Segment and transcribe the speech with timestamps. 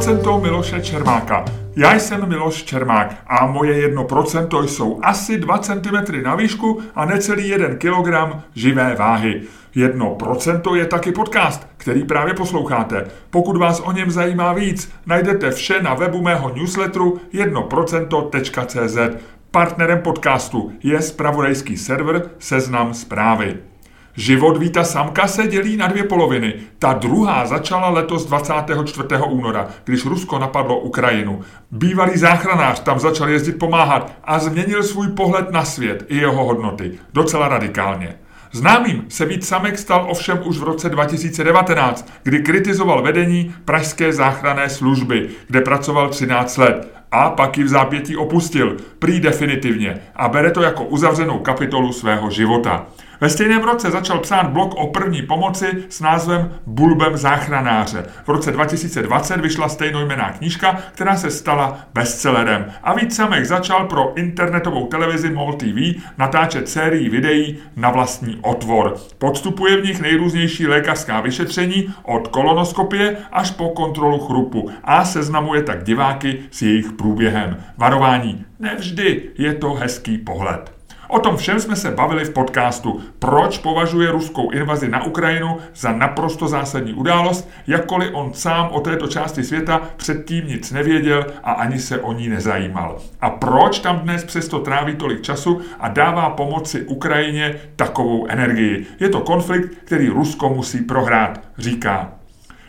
[0.00, 1.44] 1% Miloše Čermáka.
[1.76, 7.48] Já jsem Miloš Čermák a moje 1% jsou asi 2 cm na výšku a necelý
[7.48, 9.42] 1 kg živé váhy.
[9.76, 13.06] 1% je taky podcast, který právě posloucháte.
[13.30, 19.24] Pokud vás o něm zajímá víc, najdete vše na webu mého newsletteru 1%.cz.
[19.50, 23.69] Partnerem podcastu je spravodajský server Seznam zprávy.
[24.16, 26.54] Život Víta Samka se dělí na dvě poloviny.
[26.78, 29.08] Ta druhá začala letos 24.
[29.28, 31.40] února, když Rusko napadlo Ukrajinu.
[31.70, 36.92] Bývalý záchranář tam začal jezdit pomáhat a změnil svůj pohled na svět i jeho hodnoty.
[37.12, 38.16] Docela radikálně.
[38.52, 44.70] Známým se Vít Samek stal ovšem už v roce 2019, kdy kritizoval vedení Pražské záchranné
[44.70, 50.50] služby, kde pracoval 13 let a pak ji v zápětí opustil, prý definitivně a bere
[50.50, 52.86] to jako uzavřenou kapitolu svého života.
[53.20, 58.04] Ve stejném roce začal psát blog o první pomoci s názvem Bulbem záchranáře.
[58.24, 62.72] V roce 2020 vyšla stejnojmená knížka, která se stala bestsellerem.
[62.82, 68.96] A víc samek začal pro internetovou televizi MOL TV natáčet sérii videí na vlastní otvor.
[69.18, 75.84] Podstupuje v nich nejrůznější lékařská vyšetření od kolonoskopie až po kontrolu chrupu a seznamuje tak
[75.84, 77.56] diváky s jejich průběhem.
[77.78, 78.44] Varování.
[78.58, 80.79] Nevždy je to hezký pohled.
[81.12, 85.92] O tom všem jsme se bavili v podcastu Proč považuje ruskou invazi na Ukrajinu za
[85.92, 91.78] naprosto zásadní událost, jakkoliv on sám o této části světa předtím nic nevěděl a ani
[91.78, 92.98] se o ní nezajímal.
[93.20, 98.86] A proč tam dnes přesto tráví tolik času a dává pomoci Ukrajině takovou energii.
[99.00, 102.19] Je to konflikt, který Rusko musí prohrát, říká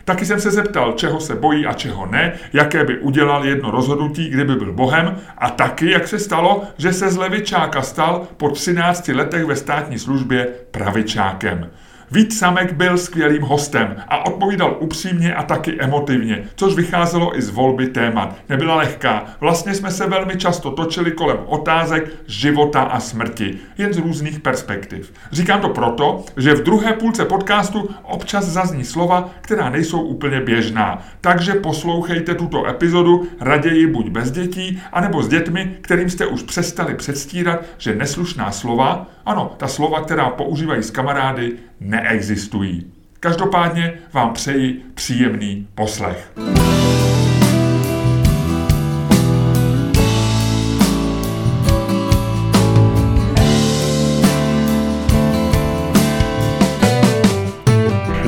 [0.04, 4.28] Taky jsem se zeptal, čeho se bojí a čeho ne, jaké by udělal jedno rozhodnutí,
[4.28, 9.08] kdyby byl bohem a taky, jak se stalo, že se z levičáka stal po 13
[9.08, 11.70] letech ve státní službě pravičákem.
[12.12, 17.50] Vít Samek byl skvělým hostem a odpovídal upřímně a taky emotivně, což vycházelo i z
[17.50, 18.36] volby témat.
[18.48, 19.24] Nebyla lehká.
[19.40, 25.12] Vlastně jsme se velmi často točili kolem otázek života a smrti, jen z různých perspektiv.
[25.32, 31.02] Říkám to proto, že v druhé půlce podcastu občas zazní slova, která nejsou úplně běžná.
[31.20, 36.94] Takže poslouchejte tuto epizodu raději buď bez dětí, anebo s dětmi, kterým jste už přestali
[36.94, 42.92] předstírat, že neslušná slova, ano, ta slova, která používají s kamarády, neexistují.
[43.20, 46.32] Každopádně vám přeji příjemný poslech.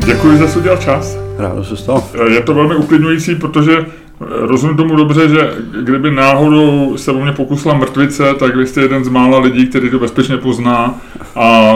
[0.06, 1.16] Děkuji, že jsi udělal čas.
[1.38, 2.10] Rád se stalo.
[2.28, 3.86] Je to velmi uklidňující, protože
[4.20, 9.04] Rozumím tomu dobře, že kdyby náhodou se o mě pokusila mrtvice, tak vy jste jeden
[9.04, 11.00] z mála lidí, který to bezpečně pozná
[11.36, 11.74] a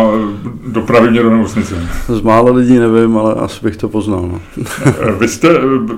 [0.66, 1.88] dopraví mě do nemocnice.
[2.08, 4.28] Z mála lidí nevím, ale asi bych to poznal.
[4.32, 4.40] No.
[5.20, 5.48] Vy jste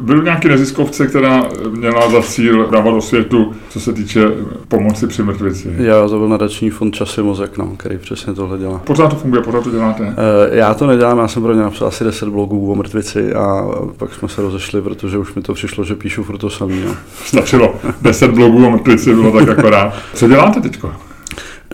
[0.00, 4.30] byl nějaký neziskovce, která měla za cíl dávat do světu, co se týče
[4.68, 5.74] pomoci při mrtvici?
[5.76, 8.78] Já to byl nadační fond Časy mozek, no, který přesně tohle dělá.
[8.78, 10.14] Pořád to funguje, pořád to děláte?
[10.16, 13.68] Eh, já to nedělám, já jsem pro ně napsal asi 10 blogů o mrtvici a
[13.96, 16.82] pak jsme se rozešli, protože už mi to přišlo, že píšu furt to samý.
[16.86, 16.96] No.
[17.24, 17.74] Stačilo.
[18.02, 19.94] 10 blogů o mrtvici bylo tak akorát.
[20.14, 20.92] Co děláte teďko?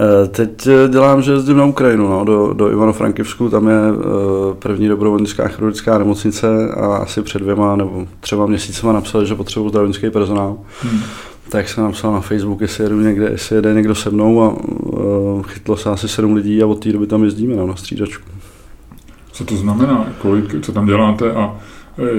[0.00, 4.54] Eh, teď eh, dělám, že jezdím na Ukrajinu, no, do, do Ivano-Frankivsku, tam je eh,
[4.58, 6.46] první dobrovolnická chirurgická nemocnice
[6.80, 10.56] a asi před dvěma nebo třeba měsícema napsali, že potřebuji zdravotnický personál.
[10.82, 11.00] Hmm.
[11.48, 14.56] Tak jsem napsal na Facebook, jestli jedu někde, jestli jede někdo se mnou a
[15.42, 18.28] chytlo se asi sedm lidí a od té doby tam jezdíme no, na střídačku.
[19.32, 20.06] Co to znamená?
[20.18, 21.56] Kolik, co tam děláte a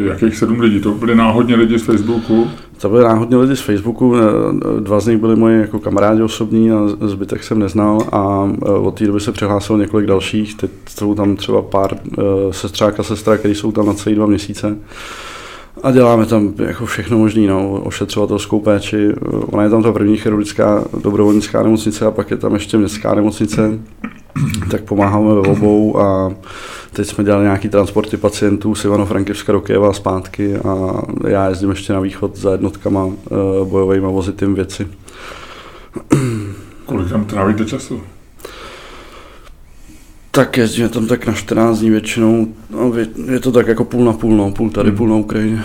[0.08, 0.80] jakých sedm lidí?
[0.80, 2.48] To byly náhodně lidi z Facebooku?
[2.82, 4.16] To byly náhodně lidi z Facebooku,
[4.80, 8.98] dva z nich byli moji jako kamarádi osobní a zbytek jsem neznal a e, od
[8.98, 11.98] té doby se přihlásilo několik dalších, teď jsou tam třeba pár
[12.52, 14.78] sestřák a sestra, který jsou tam na celý dva měsíce.
[15.84, 19.14] A děláme tam jako všechno možné, no, ošetřovatelskou péči.
[19.46, 23.80] Ona je tam ta první chirurgická dobrovolnická nemocnice a pak je tam ještě městská nemocnice.
[24.72, 26.32] Tak pomáháme ve obou a
[26.98, 31.94] Teď jsme dělali nějaký transporty pacientů z Ivano-Frankivska do Kyjeva zpátky a já jezdím ještě
[31.94, 33.36] na východ za jednotkama eh,
[33.66, 34.88] bojovými vozitým věci.
[36.86, 38.02] Kolik tam trávíte času?
[40.38, 42.48] Tak jezdíme tam tak na 14 dní většinou.
[42.70, 42.94] No,
[43.32, 44.98] je to tak jako půl na půl, no, půl tady, hmm.
[44.98, 45.64] půl na Ukrajině.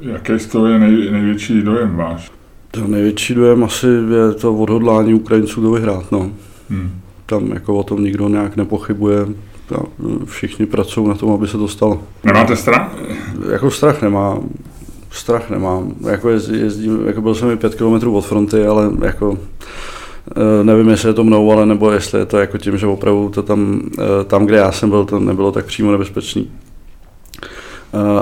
[0.00, 2.30] Jaký z toho je nej, největší dojem váš?
[2.70, 6.30] To největší dojem asi je to odhodlání Ukrajinců to vyhrát, no.
[6.70, 7.00] Hmm.
[7.26, 9.26] Tam jako o tom nikdo nějak nepochybuje
[10.24, 12.02] všichni pracují na tom, aby se to stalo.
[12.24, 12.96] Nemáte strach?
[13.52, 14.48] Jako strach nemám.
[15.10, 15.94] Strach nemám.
[16.10, 19.38] Jako jezdím, jako byl jsem i pět kilometrů od fronty, ale jako
[20.62, 23.42] nevím, jestli je to mnou, ale nebo jestli je to jako tím, že opravdu to
[23.42, 26.50] tam, eh, tam kde já jsem byl, to nebylo tak přímo nebezpečný.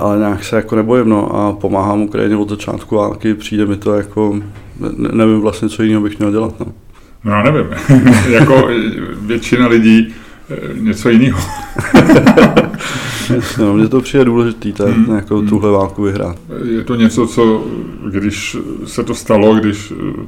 [0.00, 3.94] ale nějak se jako nebojím, no a pomáhám Ukrajině od začátku války, přijde mi to
[3.94, 4.40] jako,
[4.80, 6.66] ne, nevím vlastně, co jiného bych měl dělat, no.
[7.24, 7.66] No já nevím,
[8.28, 8.68] jako
[9.20, 10.14] většina lidí
[10.50, 11.40] eh, něco jiného.
[13.58, 15.16] no, mně to přijde důležitý, tak hmm.
[15.16, 15.48] jako hmm.
[15.48, 16.36] tuhle válku vyhrát.
[16.64, 17.64] Je to něco, co,
[18.10, 20.26] když se to stalo, když eh,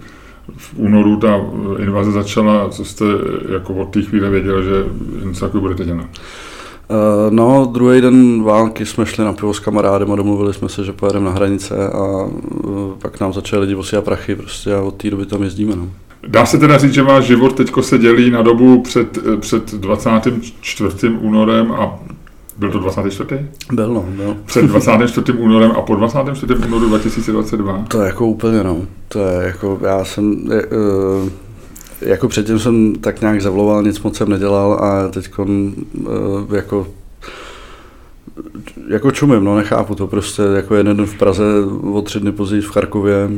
[0.57, 1.41] v únoru ta
[1.79, 3.05] invaze začala, co jste
[3.53, 4.85] jako od té chvíle věděl, že
[5.25, 6.07] něco takového budete dělat?
[6.89, 10.85] Uh, no, druhý den války jsme šli na pivo s kamarádem a domluvili jsme se,
[10.85, 12.29] že pojedeme na hranice a
[13.03, 15.77] pak nám začaly lidi posílat prachy prostě a od té doby tam jezdíme.
[15.77, 15.89] No.
[16.27, 21.09] Dá se teda říct, že váš život teď se dělí na dobu před, před 24.
[21.09, 21.99] únorem a
[22.59, 23.47] byl to 24.
[23.73, 24.37] Byl, no, byl.
[24.45, 25.33] Před 24.
[25.33, 26.55] únorem a po 24.
[26.55, 27.85] únoru 2022?
[27.89, 28.83] To je jako úplně, no.
[29.09, 31.29] To je jako, já jsem, je, uh,
[32.01, 36.87] jako předtím jsem tak nějak zavloval, nic moc jsem nedělal a teď uh, jako
[38.89, 41.45] jako čumím, no nechápu to prostě, jako jeden den v Praze,
[41.93, 43.31] o tři dny později v Charkově,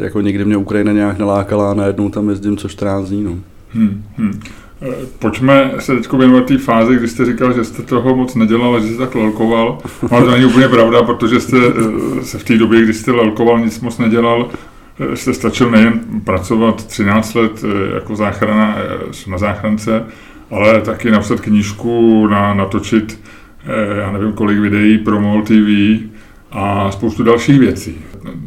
[0.00, 3.38] jako nikdy mě Ukrajina nějak nelákala a najednou tam jezdím co 14 dní, no.
[3.70, 4.40] Hmm, hmm.
[4.82, 8.80] Eh, pojďme se teď věnovat té fázi, kdy jste říkal, že jste toho moc nedělal
[8.80, 9.78] že jste tak lelkoval.
[10.10, 13.60] Ale to není úplně pravda, protože jste eh, se v té době, kdy jste lelkoval,
[13.60, 14.50] nic moc nedělal.
[15.00, 17.64] Eh, jste stačil nejen pracovat 13 let
[17.94, 18.76] jako záchrana
[19.26, 20.04] na záchrance,
[20.50, 23.20] ale taky napsat knížku, na, natočit
[24.00, 26.00] já nevím kolik videí pro MOL TV
[26.50, 27.96] a spoustu dalších věcí.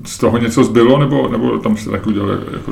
[0.06, 2.72] Z toho něco zbylo, nebo, nebo tam jste tak udělali jako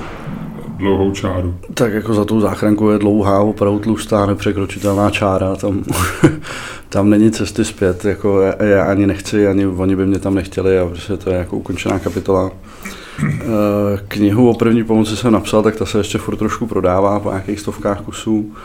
[0.78, 1.56] dlouhou čáru?
[1.74, 5.84] Tak jako za tou záchrankou je dlouhá, opravdu tlustá, nepřekročitelná čára, tam,
[6.90, 10.80] tam není cesty zpět, jako já, já ani nechci, ani oni by mě tam nechtěli
[10.80, 12.52] a prostě to je jako ukončená kapitola.
[13.24, 17.30] Eh, knihu o první pomoci jsem napsal, tak ta se ještě furt trošku prodává po
[17.30, 18.56] nějakých stovkách kusů.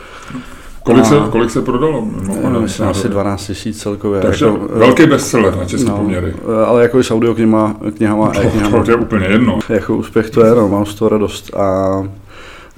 [0.83, 2.07] Kolik, se, kolik se prodalo?
[2.27, 4.21] No, no, myslím asi 12 tisíc celkově.
[4.21, 6.33] Takže jako, velký bestseller na české no, poměry.
[6.65, 9.59] Ale jako i s audioknihama, knihama, to, knihama, to je úplně jedno.
[9.69, 11.55] Jako úspěch to je, no, mám z toho radost.
[11.55, 12.03] A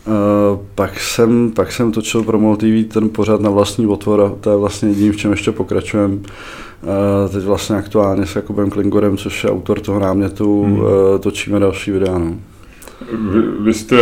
[0.07, 2.57] Uh, pak, jsem, pak jsem točil pro MOL
[2.87, 6.13] ten pořád na vlastní otvor a to je vlastně jediným, v čem ještě pokračujeme.
[6.13, 6.21] Uh,
[7.33, 10.79] teď vlastně aktuálně s Jakubem Klingorem, což je autor toho námětu, hmm.
[10.79, 10.87] uh,
[11.19, 12.17] točíme další videa.
[12.17, 12.35] No.
[13.31, 13.97] Vy, vy jste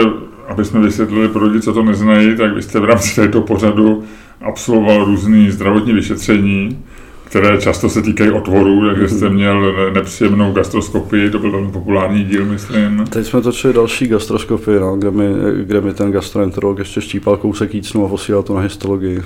[0.48, 4.04] aby jsme vysvětlili pro lidi, co to neznají, tak vy jste v rámci této pořadu
[4.42, 6.84] absolvoval různé zdravotní vyšetření,
[7.24, 12.46] které často se týkají otvorů, takže jste měl nepříjemnou gastroskopii, to byl velmi populární díl,
[12.46, 13.06] myslím.
[13.10, 15.28] Teď jsme točili další gastroskopii, no, kde, mi,
[15.64, 19.24] kde mi ten gastroenterolog ještě štípal kousek jícnu a posílal to na histologii.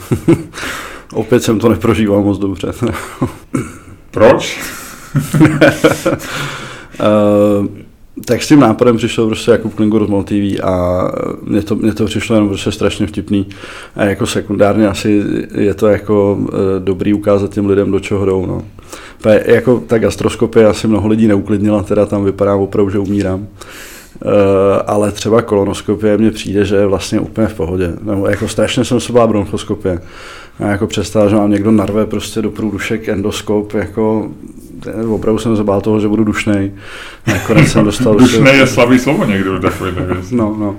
[1.13, 2.71] Opět jsem to neprožíval moc dobře.
[4.11, 4.59] Proč?
[6.99, 7.67] uh,
[8.25, 10.25] tak s tím nápadem přišel prostě Jakub Klingur z MOL
[10.63, 11.07] a
[11.41, 13.45] mně to, mně to přišlo jenom prostě strašně vtipný.
[13.95, 15.23] A jako sekundárně asi
[15.55, 18.45] je to jako e, dobrý ukázat těm lidem, do čeho jdou.
[18.45, 18.61] No.
[19.45, 23.47] Jako ta gastroskopie asi mnoho lidí neuklidnila, teda tam vypadá opravdu, že umírám.
[24.25, 24.31] Uh,
[24.87, 27.93] ale třeba kolonoskopie mně přijde, že je vlastně úplně v pohodě.
[28.01, 29.99] Nebo jako strašně jsem se bál bronchoskopie.
[30.59, 34.31] Já jako představ, že mám někdo narve prostě do průdušek endoskop, jako
[35.09, 36.71] opravdu jsem se bál toho, že budu dušnej.
[37.27, 38.15] Nakonec jsem dostal...
[38.19, 39.91] dušnej je slabý slovo někdo takový.
[40.31, 40.75] No, no.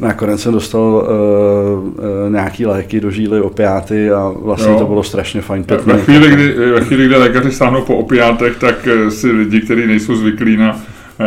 [0.00, 4.78] Nakonec jsem dostal uh, uh, nějaký léky do žíly, opiáty a vlastně jo.
[4.78, 5.64] to bylo strašně fajn.
[5.84, 10.16] Ve chvíli, kdy, ve chvíli, kdy lékaři stáhnou po opiátech, tak si lidi, kteří nejsou
[10.16, 10.80] zvyklí na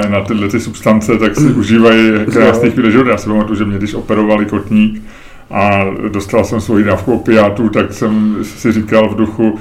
[0.10, 3.10] na tyhle ty substance, tak si užívají krásný chvíle života.
[3.10, 5.02] Já si pamatuju, že mě když operovali kotník,
[5.52, 9.60] a dostal jsem svoji dávku opiátů, tak jsem si říkal v duchu,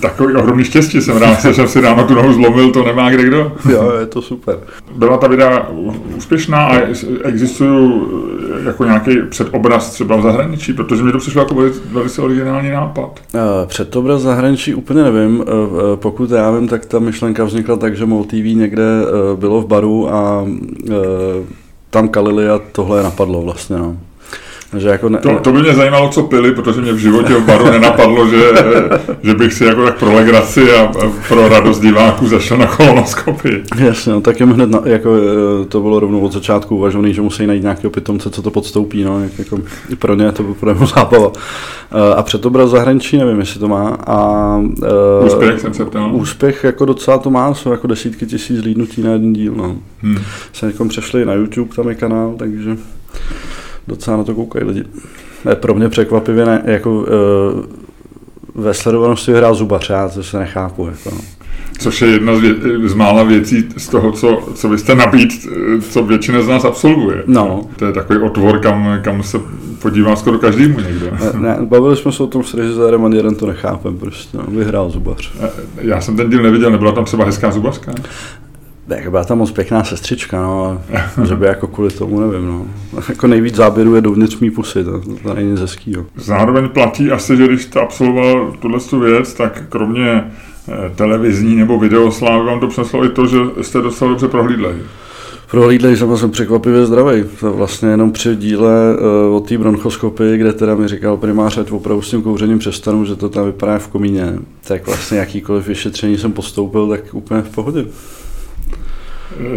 [0.00, 3.24] takový ohromný štěstí jsem rád, že jsem si ráno tu nohu zlomil, to nemá kde
[3.24, 3.52] kdo.
[3.70, 4.58] Jo, je to super.
[4.96, 5.68] Byla ta videa
[6.16, 6.76] úspěšná a
[7.24, 8.02] existují
[8.64, 11.54] jako nějaký předobraz třeba v zahraničí, protože mi to přišlo jako
[11.92, 13.20] velice originální nápad.
[13.34, 15.44] Eh, předobraz v zahraničí úplně nevím.
[15.46, 18.84] Eh, eh, pokud já vím, tak ta myšlenka vznikla tak, že MOL TV někde
[19.36, 20.46] bylo v baru a
[21.90, 23.76] tam kalili a tohle napadlo vlastně.
[23.76, 23.96] No.
[24.76, 27.44] Že jako ne, to, to, by mě zajímalo, co pili, protože mě v životě v
[27.44, 28.42] baru nenapadlo, že,
[29.22, 30.92] že bych si jako tak pro legraci a
[31.28, 33.62] pro radost diváků zašel na kolonoskopii.
[33.76, 37.22] Jasně, no, tak jim hned na, jako, e, to bylo rovnou od začátku uvažovaný, že
[37.22, 39.04] musí najít nějakého pitomce, co to podstoupí.
[39.04, 39.58] No, jak, jako,
[39.98, 41.32] pro ně to bylo pro zábava.
[41.92, 43.88] E, a předobraz zahraničí, nevím, jestli to má.
[44.06, 46.14] A, uh, úspěch jsem se ptal.
[46.14, 49.54] Úspěch jako docela to má, jsou jako desítky tisíc lídnutí na jeden díl.
[49.56, 49.76] No.
[50.02, 50.18] Hmm.
[50.52, 52.76] Se jako přešli na YouTube, tam je kanál, takže
[53.88, 54.84] docela na to koukají lidi.
[55.48, 57.06] Je pro mě překvapivě ne, jako uh,
[58.54, 60.86] ve sledovanosti hrál zubař, já to se nechápu.
[60.86, 61.10] Jako.
[61.16, 61.20] No.
[61.78, 65.46] Což je jedna z, vě- z mála věcí z toho, co, co vy jste nabít,
[65.90, 67.22] co většina z nás absolvuje.
[67.26, 67.66] No.
[67.76, 69.38] To je takový otvor, kam, kam se
[69.82, 71.06] podívá skoro každému někdo.
[71.10, 74.44] Ne, ne, bavili jsme se o tom s režisérem, ani jeden to nechápem prostě, no,
[74.48, 75.32] vyhrál zubař.
[75.80, 77.92] Já jsem ten díl neviděl, nebyla tam třeba hezká zubařka?
[78.88, 80.82] Tak byla tam moc pěkná sestřička, no,
[81.24, 82.66] že by jako kvůli tomu, nevím, no.
[83.08, 86.06] Jako nejvíc záběrů je dovnitř mý pusy, to, to není nic hezkýho.
[86.16, 91.78] Zároveň platí asi, že když jste absolvoval tuhle tu věc, tak kromě eh, televizní nebo
[91.78, 94.74] videoslávy vám to přineslo i to, že jste docela dobře prohlídli.
[95.52, 97.24] Prohlídli jsem jsem překvapivě zdravý.
[97.40, 98.96] To vlastně jenom při díle
[99.28, 103.04] uh, o té bronchoskopii, kde teda mi říkal primář, ať opravdu s tím kouřením přestanu,
[103.04, 104.32] že to tam vypadá v komíně,
[104.68, 107.84] tak vlastně jakýkoliv vyšetření jsem postoupil, tak úplně v pohodě.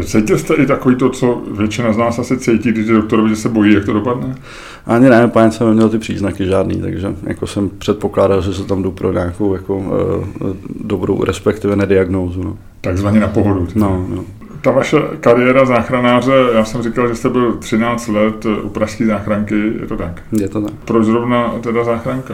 [0.04, 3.50] Cítil jste i takový to, co většina z nás asi cítí, když doktorovi, že se
[3.50, 4.36] bojí, jak to dopadne?
[4.86, 8.84] Ani ne, páně jsem neměl ty příznaky žádný, takže jako jsem předpokládal, že se tam
[8.84, 9.86] jdu pro nějakou jako, uh,
[10.84, 12.44] dobrou, respektive nediagnózu.
[12.44, 12.58] No.
[12.82, 13.68] Takzvaně na pohodu.
[13.76, 14.24] No, no.
[14.62, 19.74] Ta vaše kariéra záchranáře, já jsem říkal, že jste byl 13 let u pražské záchranky,
[19.82, 20.22] je to tak?
[20.32, 20.74] Je to tak.
[20.86, 22.34] Proč zrovna teda záchranka?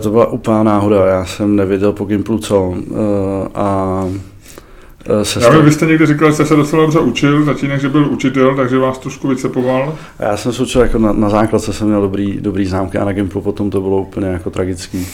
[0.00, 2.74] To byla úplná náhoda, já jsem nevěděl po Gimplu co
[3.54, 4.04] a
[5.22, 5.52] Sestra.
[5.52, 8.06] Já vím, vy jste někdy říkal, že jste se docela dobře učil, tatínek, že byl
[8.10, 9.94] učitel, takže vás trošku vycepoval.
[10.18, 13.12] Já jsem se učil jako na, na základce, jsem měl dobrý, dobrý známky a na
[13.12, 15.06] Gimplu potom to bylo úplně jako tragický.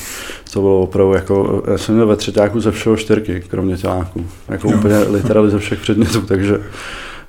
[0.52, 4.26] To bylo opravdu jako, já jsem měl ve třetíku ze všeho čtyřky, kromě těláků.
[4.48, 4.78] Jako jo.
[4.78, 6.60] úplně literally ze všech předmětů, takže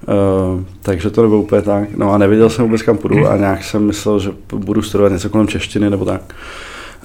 [0.07, 1.97] Uh, takže to nebylo úplně tak.
[1.97, 5.29] No a nevěděl jsem vůbec kam půjdu a nějak jsem myslel, že budu studovat něco
[5.29, 6.21] kolem češtiny nebo tak.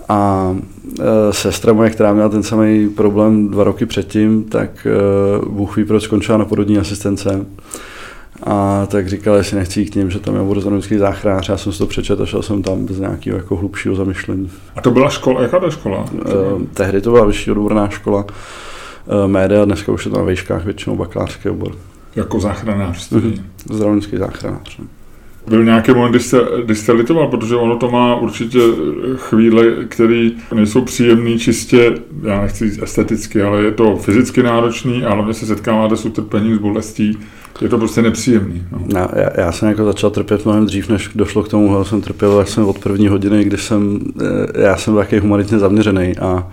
[0.09, 0.51] A
[1.01, 5.85] e, sestra moje, která měla ten samý problém dva roky předtím, tak e, Bůh ví,
[5.85, 7.47] proč skončila na porodní asistence.
[8.43, 11.49] A tak říkala, jestli nechci jít k ním, že tam je budu zdravotnický záchranář.
[11.49, 14.51] Já jsem si to přečetl a šel jsem tam bez nějakého jako hlubšího zamyšlení.
[14.77, 16.05] A to byla škola, jaká to škola?
[16.27, 18.25] E, tehdy to byla vyšší odborná škola
[19.25, 21.73] e, média, dneska už je to na výškách většinou bakalářský obor.
[22.17, 23.21] Jako záchranářství?
[23.21, 23.43] Mm-hmm.
[23.75, 24.81] Zdravotnický záchranář.
[25.47, 28.59] Byl nějaký moment, kdy jste, kdy jste litoval, protože ono to má určitě
[29.17, 35.15] chvíle, které nejsou příjemné čistě, já nechci říct esteticky, ale je to fyzicky náročný a
[35.15, 37.19] hlavně se setkáváte s utrpením, s bolestí.
[37.61, 38.65] Je to prostě nepříjemný.
[38.73, 38.87] No.
[38.95, 42.39] Já, já, jsem jako začal trpět mnohem dřív, než došlo k tomu, že jsem trpěl
[42.39, 43.99] jak jsem od první hodiny, když jsem,
[44.57, 46.49] eh, já jsem taky humanitně zaměřený a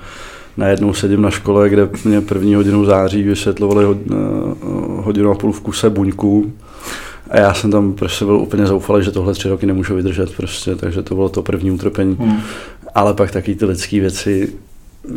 [0.58, 4.16] najednou sedím na škole, kde mě první hodinu září vysvětlovali eh,
[4.86, 6.54] hodinu a půl v kuse buňku
[7.30, 10.76] a já jsem tam prostě byl úplně zoufalý, že tohle tři roky nemůžu vydržet prostě,
[10.76, 12.16] takže to bylo to první utrpení.
[12.20, 12.40] Hmm.
[12.96, 14.54] Ale pak taky ty lidské věci,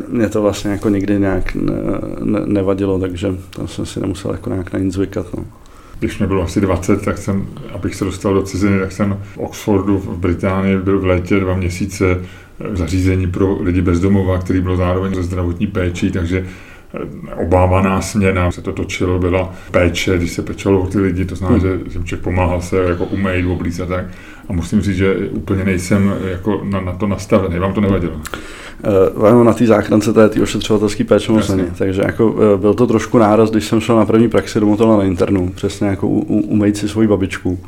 [0.09, 1.73] mě to vlastně jako nikdy nějak ne,
[2.21, 5.27] ne, nevadilo, takže tam jsem si nemusel jako nějak na nic zvykat.
[5.37, 5.45] No.
[5.99, 9.39] Když mě bylo asi 20, tak jsem, abych se dostal do ciziny, tak jsem v
[9.39, 12.21] Oxfordu v Británii byl v létě dva měsíce
[12.71, 16.47] v zařízení pro lidi bezdomova, který byl zároveň ze zdravotní péči, takže
[17.37, 21.61] obávaná směna se to točilo, byla péče, když se pečelo o ty lidi, to znamená,
[21.63, 21.91] hmm.
[21.91, 24.05] že člověk pomáhal se jako umýt, oblíct a tak.
[24.49, 28.21] A musím říct, že úplně nejsem jako na, na to nastavený, vám to nevadilo?
[29.17, 31.69] Uh, na té záchrance ty ošetřovatelský péče moc není.
[31.79, 35.05] Takže jako, uh, byl to trošku náraz, když jsem šel na první praxi do na
[35.05, 37.59] internu, přesně jako u, u, umýt si svoji babičku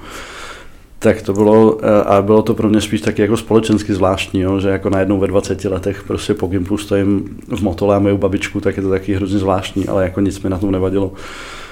[1.05, 4.61] tak to bylo, eh, a bylo to pro mě spíš taky jako společensky zvláštní, jo,
[4.61, 8.61] že jako najednou ve 20 letech prostě po Gimplu stojím v motole a moju babičku,
[8.61, 11.13] tak je to taky hrozně zvláštní, ale jako nic mi na tom nevadilo.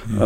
[0.07, 0.19] Hmm.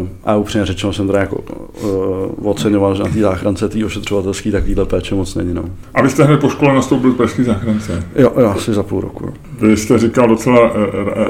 [0.00, 4.52] Uh, a upřímně řečeno jsem teda jako uh, oceňoval, že na té záchrance té ošetřovatelské
[4.52, 5.54] takovýhle péče moc není.
[5.54, 5.64] No.
[5.94, 8.04] A vy jste hned po škole nastoupil v pražské záchrance?
[8.16, 9.26] Jo, jo, asi za půl roku.
[9.26, 9.32] No.
[9.68, 10.72] Vy jste říkal docela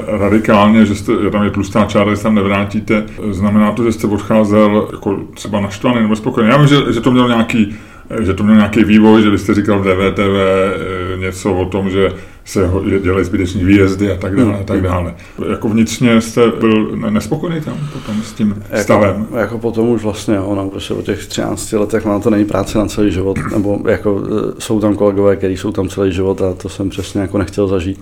[0.07, 3.03] radikálně, že, jste, tam je tlustá čára, že se tam nevrátíte.
[3.31, 6.51] Znamená to, že jste odcházel jako třeba naštvaný nebo spokojený?
[6.51, 7.75] Já vím, že, že to mělo nějaký
[8.21, 11.89] že to měl nějaký vývoj, že vy jste říkal v DVTV eh, něco o tom,
[11.89, 12.11] že
[12.45, 12.69] se
[13.01, 15.15] dělají zbyteční výjezdy a tak dále, a tak dále.
[15.49, 19.27] Jako vnitřně jste byl nespokojený tam potom s tím jako, stavem?
[19.37, 22.77] Jako potom už vlastně, jo, no, prostě o těch 13 letech mám to není práce
[22.77, 26.53] na celý život, nebo jako eh, jsou tam kolegové, kteří jsou tam celý život a
[26.53, 27.99] to jsem přesně jako nechtěl zažít.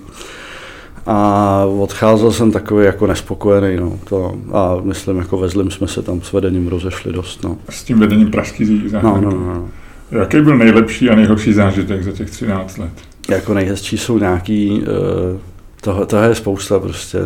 [1.06, 6.02] A odcházel jsem takový jako nespokojený, no, to, a myslím, jako ve zlým jsme se
[6.02, 7.58] tam s vedením rozešli dost, no.
[7.70, 9.26] S tím vedením pražský záchranky?
[9.26, 9.70] No, no, no, no.
[10.12, 12.92] Jaký byl nejlepší a nejhorší zážitek za těch 13 let?
[13.30, 15.40] Jako nejhezčí jsou nějaký, eh,
[15.82, 17.18] toho, toho je spousta prostě,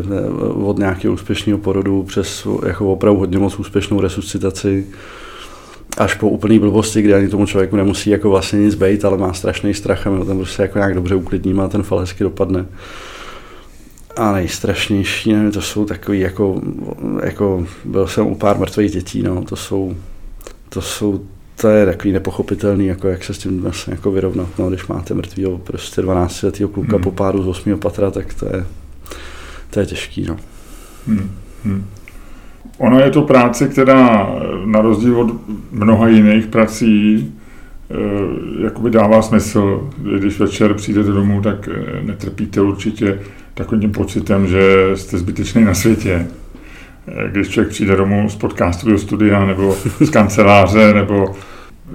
[0.64, 4.86] od nějakého úspěšného porodu přes jako opravdu hodně moc úspěšnou resuscitaci,
[5.98, 9.34] až po úplný blbosti, kdy ani tomu člověku nemusí jako vlastně nic být, ale má
[9.34, 12.66] strašný strach a my tam prostě jako nějak dobře uklidníme a ten fal hezky dopadne.
[14.16, 16.62] A nejstrašnější, nevím, to jsou takový jako,
[17.24, 19.96] jako, byl jsem u pár mrtvých dětí, no, to jsou,
[20.70, 21.26] to jsou
[21.62, 25.14] to je takový nepochopitelný, jako jak se s tím vlastně jako vyrovnat, no, když máte
[25.14, 27.04] mrtvýho prostě 12 letého kluka hmm.
[27.04, 27.80] po pádu z 8.
[27.80, 28.66] patra, tak to je,
[29.70, 30.26] to je těžký.
[30.28, 30.38] No.
[31.08, 31.32] Hmm.
[31.66, 31.86] Hmm.
[32.78, 34.30] Ono je to práce, která
[34.66, 35.36] na rozdíl od
[35.72, 37.34] mnoha jiných prací
[37.92, 39.90] eh, jakoby dává smysl.
[40.20, 43.20] Když večer přijdete domů, tak eh, netrpíte určitě
[43.54, 46.28] takovým tím pocitem, že jste zbytečný na světě.
[47.08, 51.36] Eh, když člověk přijde domů z podcastového studia nebo z kanceláře nebo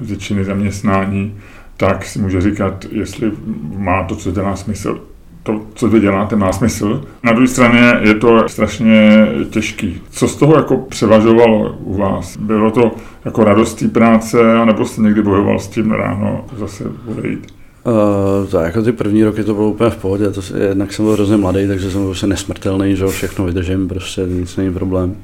[0.01, 1.39] z většiny zaměstnání,
[1.77, 3.33] tak si může říkat, jestli
[3.77, 5.01] má to, co dělá smysl
[5.43, 7.05] to, co vy děláte, má smysl.
[7.23, 10.03] Na druhé straně je to strašně těžký.
[10.11, 12.37] Co z toho jako převažovalo u vás?
[12.37, 17.60] Bylo to jako radostí práce, anebo jste někdy bojoval s tím ráno zase odejít?
[17.85, 21.15] Uh, tak jako ty první roky to bylo úplně v pohodě, to, jednak jsem byl
[21.15, 25.17] hrozně mladý, takže jsem byl prostě nesmrtelný, že všechno vydržím, prostě nic není problém.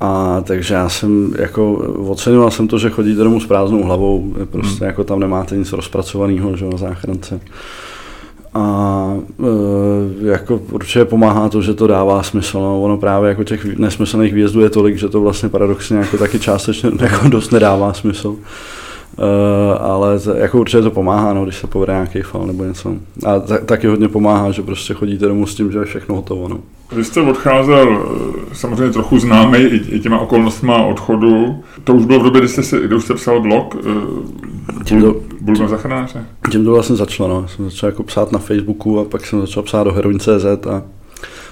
[0.00, 1.72] A takže já jsem jako
[2.10, 4.86] ocenil jsem to, že chodíte domů s prázdnou hlavou, prostě hmm.
[4.86, 7.40] jako tam nemáte nic rozpracovaného, že na záchrance.
[8.54, 12.60] A e, jako určitě pomáhá to, že to dává smysl.
[12.60, 12.82] No.
[12.82, 16.90] Ono právě jako těch nesmyslných výjezdů je tolik, že to vlastně paradoxně jako taky částečně
[17.00, 18.36] jako dost nedává smysl.
[19.18, 22.94] Uh, ale jako určitě to pomáhá, no, když se povede nějaký fal nebo něco.
[23.26, 26.48] A t- taky hodně pomáhá, že prostě chodíte domů s tím, že je všechno hotovo.
[26.48, 26.58] No.
[26.96, 31.62] Vy jste odcházel eh, samozřejmě trochu známý i, těma okolnostma odchodu.
[31.84, 35.02] To už bylo v době, kdy jste, si, kdy už jste psal blog uh, tím
[35.02, 36.24] to, Bulba zachanáře?
[36.50, 37.28] Tím to vlastně začalo.
[37.28, 37.48] No.
[37.48, 40.82] Jsem začal jako psát na Facebooku a pak jsem začal psát do Heroin.cz a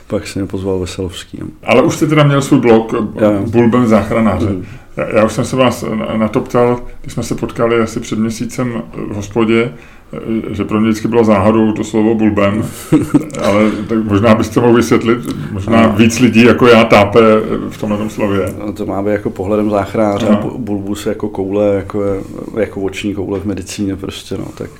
[0.06, 1.38] pak se mě pozval Veselovský.
[1.64, 2.94] Ale už jste teda měl svůj blog
[3.46, 4.46] Bulbem záchranáře.
[4.46, 4.64] Mm.
[4.96, 5.84] Já, já už jsem se vás
[6.16, 9.72] na, to ptal, když jsme se potkali asi před měsícem v hospodě,
[10.50, 12.64] že pro mě vždycky bylo záhadou to slovo bulbem,
[13.42, 15.18] ale tak možná byste mohl vysvětlit,
[15.52, 15.96] možná a...
[15.96, 17.20] víc lidí jako já tápe
[17.70, 18.54] v tomhle slově.
[18.58, 22.02] No, to má být jako pohledem záchráře, bulbus jako koule, jako,
[22.58, 24.70] jako oční koule v medicíně prostě, no, tak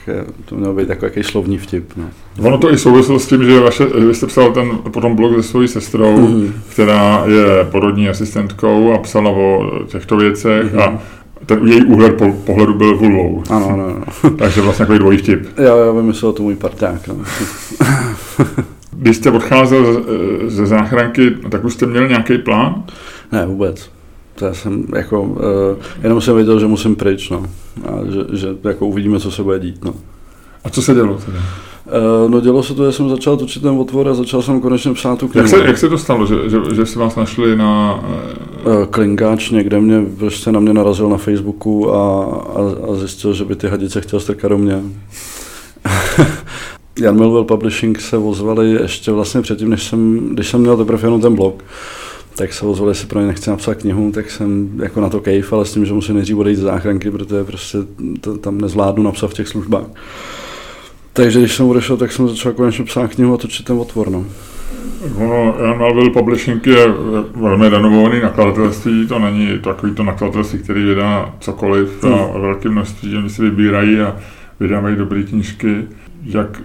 [0.44, 1.92] to mělo být jako jaký slovní vtip.
[1.96, 2.04] No.
[2.42, 5.42] Ono to i souvislo s tím, že vaše, vy jste psal ten potom blog se
[5.42, 6.52] svojí sestrou, mm.
[6.73, 9.70] která je porodní asistentkou a psala o
[10.06, 10.80] těchto věcech mm.
[10.80, 10.98] a
[11.46, 13.42] ten její úhel po, pohledu byl vulvou.
[13.50, 14.04] Ano, ano, ano.
[14.38, 15.49] Takže vlastně takový dvojí vtip.
[15.58, 17.08] Jo, já vymyslel to můj parták.
[17.08, 17.16] No.
[18.90, 20.00] Když jste odcházel ze,
[20.50, 22.84] ze záchranky, tak už jste měl nějaký plán?
[23.32, 23.90] Ne, vůbec.
[24.34, 25.38] To já jsem jako, uh,
[26.02, 27.42] jenom jsem věděl, že musím pryč, no.
[27.84, 29.95] A že, že jako uvidíme, co se bude dít, no.
[30.64, 31.38] A co se dělo teda?
[31.86, 34.94] Uh, no dělo se to, že jsem začal točit ten otvor a začal jsem konečně
[34.94, 35.46] psát tu knihu.
[35.46, 38.00] Jak se, jak se to stalo, že, že, že si vás našli na...
[38.66, 43.44] Uh, Klingáč někde mě, prostě na mě narazil na Facebooku a, a, a zjistil, že
[43.44, 44.82] by ty hadice chtěl strkat do mě.
[46.99, 51.20] Jan Milwell Publishing se ozvali ještě vlastně předtím, než jsem, když jsem měl teprve jenom
[51.20, 51.64] ten blog,
[52.36, 55.52] tak se ozvali, jestli pro ně nechci napsat knihu, tak jsem jako na to kejf,
[55.52, 57.78] ale s tím, že musím nejdřív odejít z záchranky, protože prostě
[58.20, 59.86] to, tam nezvládnu napsat v těch službách.
[61.17, 64.11] Takže když jsem odešel, tak jsem začal konečně psát knihu a točit ten otvor.
[64.11, 64.25] No.
[65.17, 66.87] Ono, Jan Malville Publishing je
[67.35, 72.15] velmi renovovaný nakladatelství, to není takový to nakladatelství, který vydá cokoliv hmm.
[72.15, 74.17] a velké množství, oni si vybírají a
[74.61, 75.85] vydávají dobré knížky.
[76.23, 76.63] Jak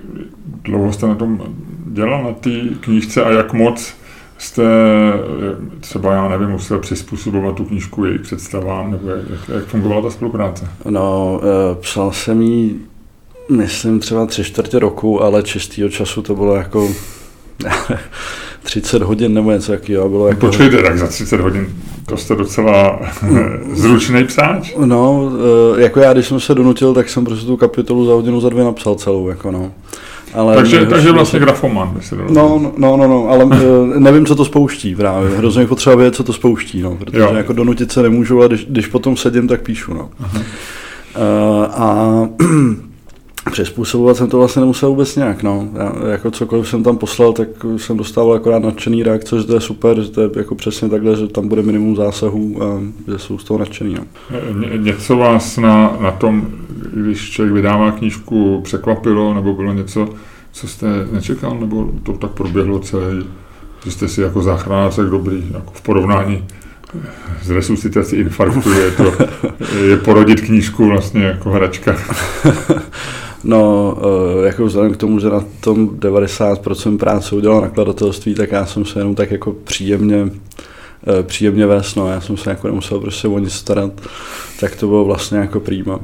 [0.63, 1.41] dlouho jste na tom
[1.85, 3.95] dělal, na té knížce a jak moc
[4.37, 4.63] jste
[5.79, 10.69] třeba, já nevím, musel přizpůsobovat tu knížku jejich představám, nebo jak, jak fungovala ta spolupráce?
[10.89, 12.79] No, eh, psal jsem ji
[13.51, 16.89] myslím třeba tři čtvrtě roku, ale čistého času to bylo jako
[18.63, 20.09] 30 hodin nebo něco takového.
[20.09, 20.45] Bylo jako...
[20.45, 21.67] Počkejte, tak za 30 hodin
[22.11, 22.99] to jste docela
[23.73, 24.75] zručný psáč.
[24.85, 25.31] No,
[25.77, 28.49] eh, jako já, když jsem se donutil, tak jsem prostě tu kapitolu za hodinu, za
[28.49, 29.71] dvě napsal celou, jako no.
[30.33, 33.47] Ale takže, takže vlastně grafoman by se no, no, no, no, no, ale
[33.95, 35.29] eh, nevím, co to spouští právě.
[35.37, 37.33] Hrozně potřeba vědět, co to spouští, no, protože jo.
[37.33, 40.09] jako donutit se nemůžu, ale když, když potom sedím, tak píšu, no.
[41.15, 42.07] Uh, a
[43.51, 45.69] přizpůsobovat jsem to vlastně nemusel vůbec nějak, no.
[45.77, 49.61] Já, jako cokoliv jsem tam poslal, tak jsem dostával akorát nadšený reakce, že to je
[49.61, 53.37] super, že to je jako přesně takhle, že tam bude minimum zásahů a že jsou
[53.37, 54.03] z toho nadšený, no.
[54.59, 56.47] Ně, něco vás na, na tom,
[56.93, 60.09] když člověk vydává knížku, překvapilo, nebo bylo něco,
[60.51, 63.13] co jste nečekal, nebo to tak proběhlo celé,
[63.85, 66.43] že jste si jako záchranář dobrý, jako v porovnání
[67.43, 69.13] z resuscitací infarktu je to
[69.89, 71.95] je porodit knížku vlastně jako hračka.
[73.43, 78.65] No, eh, jako vzhledem k tomu, že na tom 90% práce udělal nakladatelství, tak já
[78.65, 80.29] jsem se jenom tak jako příjemně
[81.19, 83.91] eh, příjemně vést, no, já jsem se jako nemusel prostě o nic starat,
[84.59, 85.99] tak to bylo vlastně jako prýma.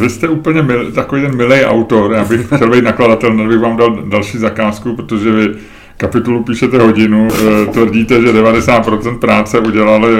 [0.00, 3.76] Vy jste úplně mil, takový ten milý autor, já bych chtěl být nakladatel, bych vám
[3.76, 5.54] dal další zakázku, protože vy
[5.96, 10.12] kapitulu píšete hodinu, eh, tvrdíte, že 90% práce udělali,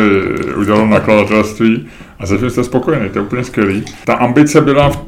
[0.57, 1.89] udělalo nakladatelství
[2.21, 3.85] a zatím jste spokojený, to je úplně skvělý.
[4.05, 4.99] Ta ambice byla v,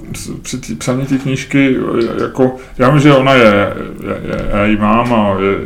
[0.43, 1.77] při tý, psaní té knížky,
[2.23, 5.59] jako, já vím, že ona je, je, je já ji mám a je,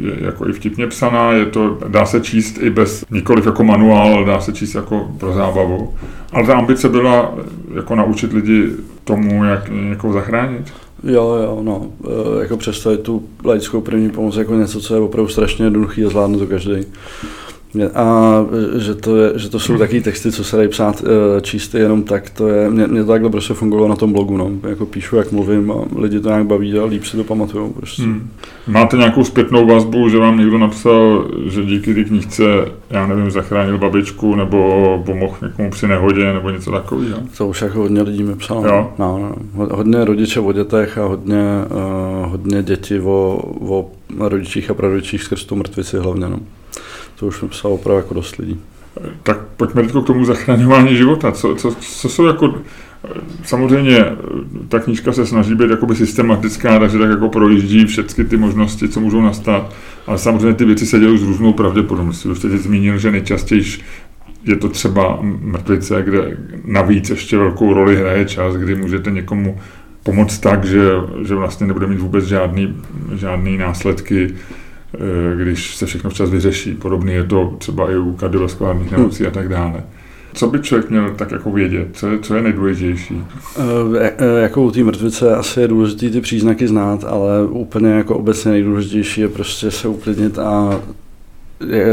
[0.00, 4.24] je jako i vtipně psaná, je to, dá se číst i bez, nikoliv jako manuál,
[4.24, 5.94] dá se číst jako pro zábavu.
[6.32, 7.34] Ale ta ambice byla
[7.74, 8.70] jako naučit lidi
[9.04, 10.72] tomu, jak někoho zachránit.
[11.04, 11.86] Jo, jo, no.
[12.38, 16.08] E, jako představit tu laickou první pomoc jako něco, co je opravdu strašně jednoduchý a
[16.08, 16.86] zvládne to každý.
[17.94, 18.36] A
[18.78, 22.02] že to, je, že to jsou taky texty, co se dají psát, e, číst jenom
[22.02, 24.50] tak, to je, mě, mě to takhle prostě fungovalo na tom blogu, no.
[24.68, 28.02] Jako píšu, jak mluvím a lidi to nějak baví a líp si to pamatují prostě.
[28.02, 28.30] Hmm.
[28.66, 32.44] Máte nějakou zpětnou vazbu, že vám někdo napsal, že díky té knížce,
[32.90, 37.18] já nevím, zachránil babičku nebo pomohl někomu při nehodě nebo něco takového?
[37.38, 38.66] To už jako hodně lidí mi psalo.
[38.66, 38.92] Jo.
[38.98, 39.66] No, no.
[39.70, 41.44] Hodně rodiče o dětech a hodně,
[42.22, 46.28] uh, hodně děti o, o rodičích a prarodičích skrz tu mrtvici hlavně.
[46.28, 46.38] No.
[47.20, 48.60] To už mi psalo opravdu jako dost lidí.
[49.22, 51.32] Tak pojďme teď k tomu zachraňování života.
[51.32, 52.54] Co, co, co jsou jako
[53.44, 54.04] Samozřejmě
[54.68, 59.00] ta knížka se snaží být jakoby systematická, takže tak jako projíždí všechny ty možnosti, co
[59.00, 59.74] můžou nastat,
[60.06, 62.28] ale samozřejmě ty věci se dějí s různou pravděpodobností.
[62.28, 63.62] Už teď zmínil, že nejčastěji
[64.44, 69.58] je to třeba mrtvice, kde navíc ještě velkou roli hraje čas, kdy můžete někomu
[70.02, 70.90] pomoct tak, že,
[71.22, 72.76] že vlastně nebude mít vůbec žádný,
[73.14, 74.34] žádný následky
[75.36, 76.74] když se všechno včas vyřeší.
[76.74, 79.00] Podobně je to třeba i u kardiovaskulárních hmm.
[79.00, 79.82] nemocí a tak dále.
[80.32, 81.88] Co by člověk měl tak jako vědět?
[81.92, 83.22] Co je, co je nejdůležitější?
[84.00, 88.16] E, e, jako u té mrtvice asi je důležité ty příznaky znát, ale úplně jako
[88.16, 90.80] obecně nejdůležitější je prostě se uklidnit a
[91.70, 91.86] e,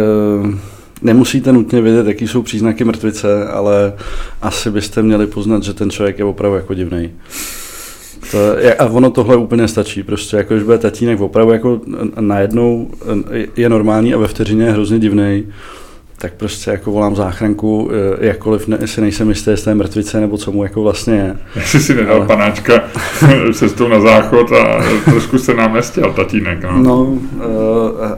[1.01, 3.93] nemusíte nutně vědět, jaký jsou příznaky mrtvice, ale
[4.41, 7.11] asi byste měli poznat, že ten člověk je opravdu jako divný.
[8.31, 8.37] To,
[8.79, 11.81] a ono tohle úplně stačí, prostě jako když bude tatínek opravdu jako
[12.19, 12.89] najednou
[13.55, 15.43] je normální a ve vteřině je hrozně divný,
[16.17, 20.37] tak prostě jako volám záchranku, e, jakkoliv ne, si nejsem jistý, jestli je mrtvice nebo
[20.37, 21.35] co mu jako vlastně je.
[21.55, 22.25] Jestli si nedal ale...
[22.25, 22.83] panáčka
[23.53, 26.63] cestou na záchod a trošku se nám nestěl tatínek.
[26.63, 27.21] No, no uh,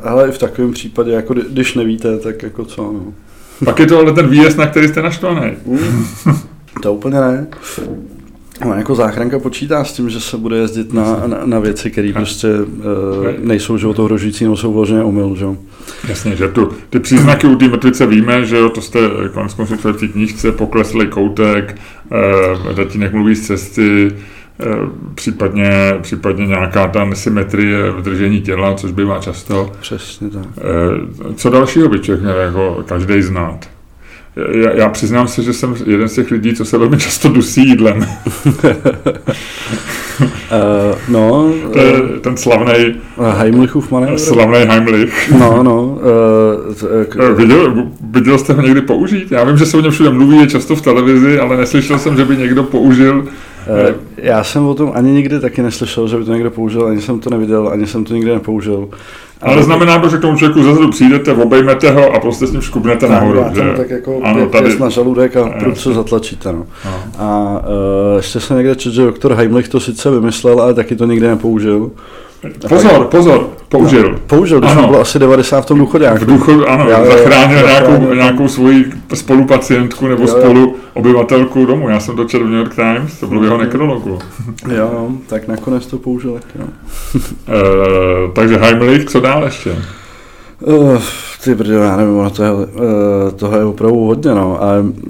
[0.04, 3.14] ale v takovém případě, jako když nevíte, tak jako co, no.
[3.66, 5.52] Pak je to ale ten výjezd, na který jste naštvaný.
[5.66, 6.06] Mm,
[6.82, 7.48] to úplně ne.
[8.65, 12.13] No, jako záchranka počítá s tím, že se bude jezdit na, na, na věci, které
[12.13, 12.86] prostě uh,
[13.39, 15.36] nejsou životohrožující nebo jsou vloženě omyl.
[15.36, 15.45] Že?
[16.08, 19.00] Jasně, že tu, ty příznaky u té mrtvice víme, že jo, to jste
[19.34, 21.76] konec konců v té knížce, pokleslý koutek,
[22.65, 24.12] uh, tatínek mluví z cesty,
[25.15, 29.72] případně, případně nějaká ta nesymetrie v držení těla, což bývá často.
[29.80, 30.45] Přesně tak.
[31.36, 33.69] Co dalšího by člověk měl jako každý znát?
[34.36, 37.70] Já, já přiznám se, že jsem jeden z těch lidí, co se velmi často dusí
[37.70, 37.98] jídlem.
[37.98, 38.06] uh,
[41.10, 42.96] no, to je uh, ten slavný
[43.38, 44.18] Heimlichův manévr.
[44.18, 45.32] Slavný Heimlich.
[45.39, 45.84] No, no.
[45.84, 47.38] Uh, k...
[47.38, 49.32] viděl, viděl jste ho někdy použít?
[49.32, 52.18] Já vím, že se o něm všude mluví, je často v televizi, ale neslyšel jsem,
[52.18, 53.28] že by někdo použil
[54.18, 57.20] já jsem o tom ani nikdy taky neslyšel, že by to někdo použil, ani jsem
[57.20, 58.89] to neviděl, ani jsem to nikdy nepoužil.
[59.41, 62.62] Ale znamená to, že k tomu člověku zase přijdete, obejmete ho a prostě s ním
[62.62, 63.45] škubnete tak, nahoru.
[63.56, 63.73] Že?
[63.78, 64.80] tak jako ano, tady...
[64.80, 66.54] na žaludek a prudce zatlačíte.
[66.54, 66.65] No.
[66.86, 66.91] no.
[67.17, 71.06] A uh, ještě jsem někde četl, že doktor Heimlich to sice vymyslel, ale taky to
[71.06, 71.91] nikdy nepoužil.
[72.69, 74.12] Pozor, pozor, použil.
[74.12, 74.88] No, použil, když ano.
[74.88, 76.10] bylo asi 90 v tom důchodě.
[76.10, 78.15] V důchodu, ano, já, zachránil já, nějakou, zachránil.
[78.15, 81.89] nějakou svoji spolupacientku nebo jo, spolu obyvatelku domu.
[81.89, 84.19] Já jsem to četl v New York Times, to bylo v jeho nekrologu.
[84.75, 86.34] jo, tak nakonec to použil.
[86.34, 86.65] Tak, jo.
[87.47, 89.75] e, takže Heimlich, co dál ještě?
[90.62, 91.02] Uh,
[91.43, 92.62] ty brdo, já nevím, ono to je, uh,
[93.36, 94.63] toho je opravdu hodně, no.
[94.63, 94.67] A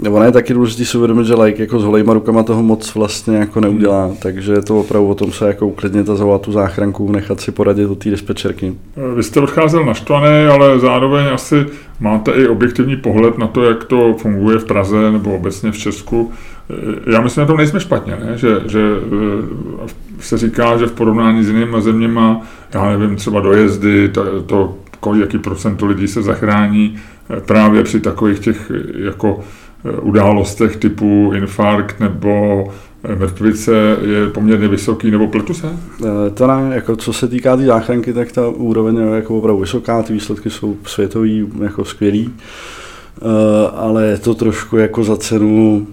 [0.09, 3.38] ono je taky důležité si uvědomit, že like jako s holejma rukama toho moc vlastně
[3.38, 4.15] jako neudělá, hmm.
[4.15, 7.51] takže je to opravdu o tom se jako uklidnit a zavolat tu záchranku, nechat si
[7.51, 8.73] poradit od té dispečerky.
[8.97, 11.65] Eh, vy jste odcházel naštvaný, ale zároveň asi
[11.99, 16.31] máte i objektivní pohled na to, jak to funguje v Praze nebo obecně v Česku.
[17.12, 18.38] Já myslím, že na tom nejsme špatně, ne?
[18.38, 18.79] Že, že
[20.19, 22.41] se říká, že v porovnání s jinými zeměma,
[22.73, 26.95] já nevím, třeba dojezdy, to, to kolik, jaký procento lidí se zachrání
[27.29, 29.39] eh, právě při takových těch eh, jako
[29.85, 32.63] eh, událostech typu infarkt nebo
[33.19, 35.67] mrtvice je poměrně vysoký, nebo pletu se?
[36.33, 39.62] To ne, jako co se týká té tý záchranky, tak ta úroveň je jako opravdu
[39.62, 42.33] vysoká, ty výsledky jsou světový, jako skvělý,
[43.75, 45.88] ale je to trošku jako za cenu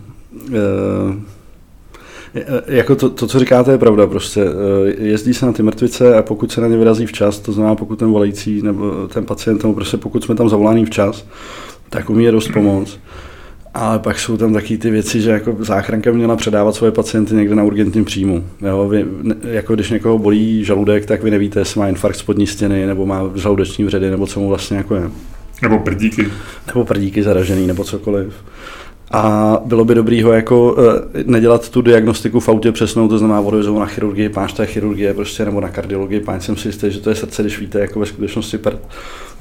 [2.66, 4.06] jako to, to, co říkáte, je pravda.
[4.06, 7.52] Prostě eh, jezdí se na ty mrtvice a pokud se na ně vyrazí včas, to
[7.52, 11.26] znamená, pokud ten volající nebo ten pacient, nebo prostě pokud jsme tam zavolaný včas,
[11.90, 12.98] tak umí je dost pomoct.
[13.74, 17.54] Ale pak jsou tam taky ty věci, že jako záchranka měla předávat svoje pacienty někde
[17.54, 18.44] na urgentním příjmu.
[18.60, 19.04] Jo, vy,
[19.44, 23.30] jako když někoho bolí žaludek, tak vy nevíte, jestli má infarkt spodní stěny, nebo má
[23.34, 25.10] žaludeční vředy, nebo co mu vlastně jako je.
[25.62, 26.28] Nebo prdíky.
[26.66, 28.34] Nebo prdíky zaražený, nebo cokoliv.
[29.10, 30.76] A bylo by dobrý ho jako
[31.14, 34.68] e, nedělat tu diagnostiku v autě přesnou, to znamená odvezou na chirurgii, páč to je
[34.68, 37.80] chirurgie prostě, nebo na kardiologii, páč jsem si jistý, že to je srdce, když víte,
[37.80, 38.78] jako ve skutečnosti prd.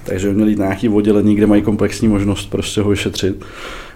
[0.03, 3.45] Takže by měli jít na nějaký oddělení, kde mají komplexní možnost prostě ho vyšetřit.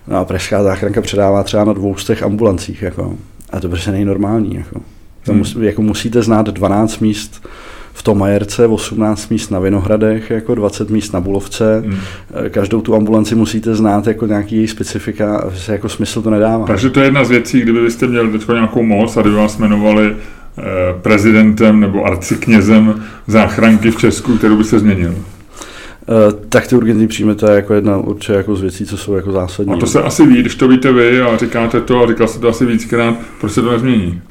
[0.07, 2.81] No a pražská záchranka předává třeba na dvou z těch ambulancích.
[2.81, 3.15] Jako.
[3.49, 4.55] A to prostě není normální.
[4.55, 4.81] Jako.
[5.25, 5.37] To hmm.
[5.37, 7.47] musí, jako musíte znát 12 míst
[7.99, 11.83] v tom Majerce, 18 míst na Vinohradech, jako 20 míst na Bulovce.
[11.85, 11.97] Hmm.
[12.49, 16.65] Každou tu ambulanci musíte znát jako nějaký její specifika, se jako smysl to nedává.
[16.65, 19.57] Takže to je jedna z věcí, kdyby byste měli teď nějakou moc a kdyby vás
[19.57, 20.63] jmenovali eh,
[21.01, 25.11] prezidentem nebo arciknězem záchranky v Česku, kterou byste změnil.
[25.11, 29.13] Uh, tak ty urgentní příjmy to je jako jedna určitě jako z věcí, co jsou
[29.13, 29.73] jako zásadní.
[29.73, 32.39] A to se asi ví, když to víte vy a říkáte to a říkal jste
[32.39, 34.21] to asi víckrát, proč se to nezmění?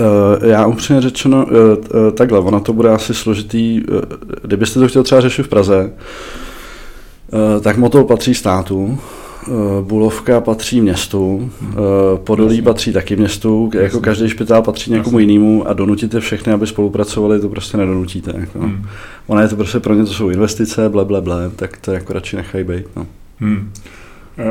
[0.00, 4.00] Uh, já upřímně řečeno, uh, uh, takhle, ono to bude asi složitý, uh,
[4.42, 5.92] kdybyste to chtěl třeba řešit v Praze,
[7.32, 8.98] uh, tak motor patří státu,
[9.48, 9.54] uh,
[9.86, 11.74] Bulovka patří městu, uh,
[12.24, 12.62] Podolí Jasně.
[12.62, 13.80] patří taky městu, Jasně.
[13.80, 15.32] jako každý špitál patří někomu Jasně.
[15.32, 18.32] jinému a donutíte všechny, aby spolupracovali, to prostě nedonutíte.
[18.36, 18.58] Jako.
[18.58, 18.86] Hmm.
[19.26, 22.12] Ono je to prostě pro ně, to jsou investice, ble, ble, ble, tak to jako
[22.12, 22.84] radši nechají být.
[22.96, 23.06] No.
[23.40, 23.72] Hmm.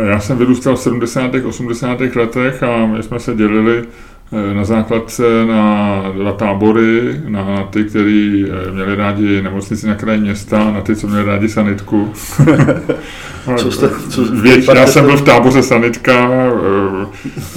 [0.08, 1.32] Já jsem vyrůstal v 70.
[1.46, 2.00] 80.
[2.16, 4.17] letech a my jsme se dělili Eh,
[4.54, 10.72] na základce na dva tábory, na ty, kteří eh, měli rádi nemocnici na kraji města,
[10.72, 12.14] na ty, co měli rádi sanitku.
[13.58, 17.08] co jste, co, Věč, já jsem byl v táboře sanitka, eh,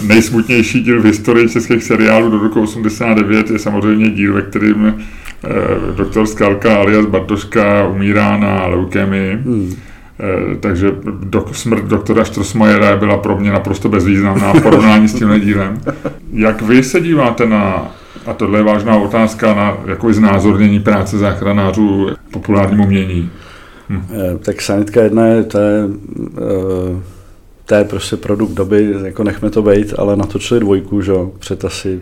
[0.03, 5.05] nejsmutnější díl v historii českých seriálů do roku 89 je samozřejmě díl, ve kterým
[5.97, 9.35] doktor Skalka alias Bartoška umírá na leukemii.
[9.35, 9.90] Hmm Eh,
[10.61, 10.93] takže
[11.25, 15.81] do, smrt doktora Štrosmajera byla pro mě naprosto bezvýznamná v porovnání s tímhle dílem.
[16.33, 17.93] Jak vy se díváte na,
[18.27, 23.31] a tohle je vážná otázka, na jako znázornění práce záchranářů populárnímu umění?
[23.89, 24.03] Hm.
[24.13, 25.85] Eh, tak sanitka jedna je, to je,
[26.39, 27.01] eh,
[27.67, 32.01] to je prostě produkt doby, jako nechme to být, ale natočili dvojku, že před asi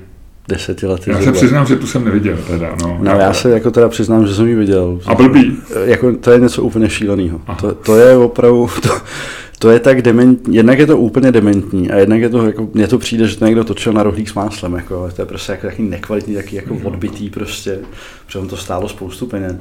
[0.49, 1.11] deseti lety.
[1.11, 2.77] Já se přiznám, že tu jsem neviděl teda.
[2.83, 5.01] No, no já se jako teda přiznám, že jsem ji viděl.
[5.07, 5.59] A blbý.
[5.85, 7.41] Jako, to je něco úplně šíleného.
[7.61, 8.89] To, to, je opravdu, to,
[9.59, 12.87] to je tak dementní, jednak je to úplně dementní a jednak je to, jako, mně
[12.89, 15.67] to přijde, že to někdo točil na rohlík s máslem, jako, to je prostě jako
[15.67, 17.79] taky nekvalitní, taky jako odbitý prostě,
[18.27, 19.57] protože to stálo spoustu peněz.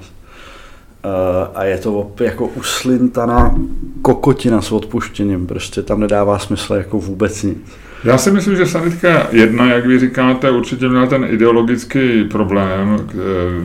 [1.06, 3.56] Uh, a je to jako uslintaná
[4.02, 7.58] kokotina s odpuštěním, prostě tam nedává smysl jako vůbec nic.
[8.04, 13.10] Já si myslím, že sanitka jedna, jak vy říkáte, určitě měla ten ideologický problém,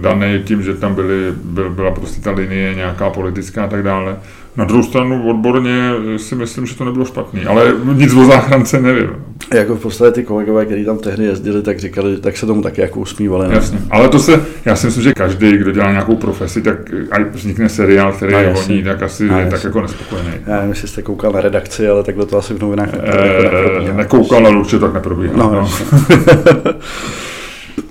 [0.01, 1.33] daný tím, že tam byly,
[1.69, 4.17] byla prostě ta linie nějaká politická a tak dále.
[4.57, 9.11] Na druhou stranu odborně si myslím, že to nebylo špatný, ale nic o záchrance nevím.
[9.55, 12.81] Jako v podstatě ty kolegové, kteří tam tehdy jezdili, tak říkali, tak se tomu taky
[12.81, 13.55] jako usmívali.
[13.55, 16.79] Jasně, ale to se, já si myslím, že každý, kdo dělá nějakou profesi, tak
[17.11, 20.31] ať vznikne seriál, který je voní, tak asi je tak jako nespokojený.
[20.47, 24.47] Já nevím, jestli jste koukal na redakci, ale takhle to asi v novinách e, nekoukal,
[24.47, 25.35] ale určitě tak neprobíhá.
[25.37, 25.71] No, no.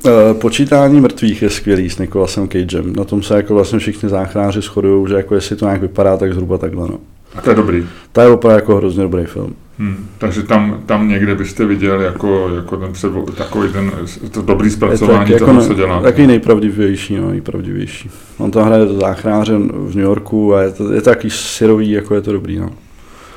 [0.05, 2.93] Eh, počítání mrtvých je skvělý s Nikolasem Cagem.
[2.95, 6.33] Na tom se jako vlastně všichni záchráři shodují, že jako jestli to nějak vypadá, tak
[6.33, 6.87] zhruba takhle.
[6.87, 6.97] No.
[7.35, 7.87] A to je dobrý.
[8.11, 9.55] To je opravdu jako hrozně dobrý film.
[9.79, 13.91] Hmm, takže tam, tam někde byste viděl jako, jako ten předvo, takový ten
[14.31, 16.01] to dobrý zpracování tak, toho, jako co dělá.
[16.01, 18.09] Takový nejpravdivější, no, nejpravdivější.
[18.37, 22.15] On tam hraje záchráře v New Yorku a je to, je to takový syrový, jako
[22.15, 22.59] je to dobrý.
[22.59, 22.69] No.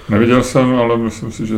[0.09, 1.55] Neviděl jsem, ale myslím si, že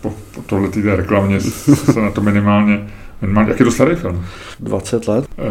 [0.00, 2.86] po, po tohle týdne reklamě se na to minimálně
[3.26, 4.24] má, jak je to starý film?
[4.60, 5.24] 20 let.
[5.38, 5.42] Eh,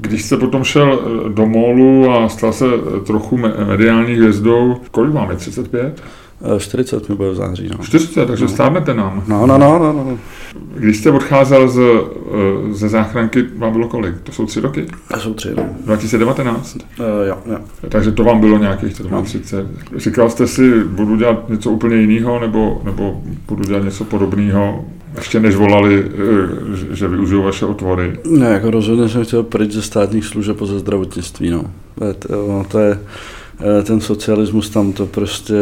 [0.00, 5.14] když jste potom šel eh, do mólu a stal se eh, trochu mediální hvězdou, kolik
[5.14, 6.02] máme, 35?
[6.58, 7.68] 40 mi bude v září.
[7.78, 7.84] No.
[7.84, 8.48] 40, takže no.
[8.48, 9.22] stárnete nám.
[9.28, 10.18] No, no, no, no, no.
[10.74, 11.80] Když jste odcházel z,
[12.70, 14.20] ze záchranky, vám bylo kolik?
[14.22, 14.86] To jsou tři roky?
[15.14, 15.68] To jsou tři, no.
[15.84, 16.76] 2019?
[16.76, 17.58] Uh, jo, jo.
[17.88, 19.22] Takže to vám bylo nějakých to no.
[19.22, 19.66] 30.
[19.96, 24.84] Říkal jste si, budu dělat něco úplně jiného, nebo, nebo budu dělat něco podobného
[25.16, 28.18] ještě než volali, eh, že využiju vaše otvory?
[28.30, 31.50] Ne, jako rozhodně jsem chtěl pryč ze státních služeb a ze zdravotnictví.
[31.50, 31.64] No.
[31.98, 32.98] To, to, to je
[33.60, 35.54] eh, ten socialismus tam to prostě,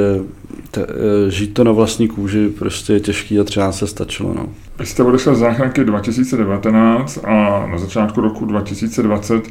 [0.70, 4.34] te, eh, žít to na vlastní kůži prostě je těžký a třeba se stačilo.
[4.34, 4.46] No.
[4.78, 9.42] Vy jste odešel z záchranky 2019 a na začátku roku 2020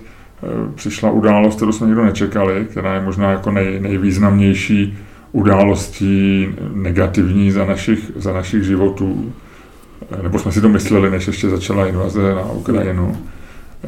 [0.75, 4.97] přišla událost, kterou jsme nikdo nečekali, která je možná jako nej, nejvýznamnější
[5.31, 9.33] událostí negativní za našich, za našich životů
[10.23, 13.17] nebo jsme si to mysleli, než ještě začala invaze na Ukrajinu.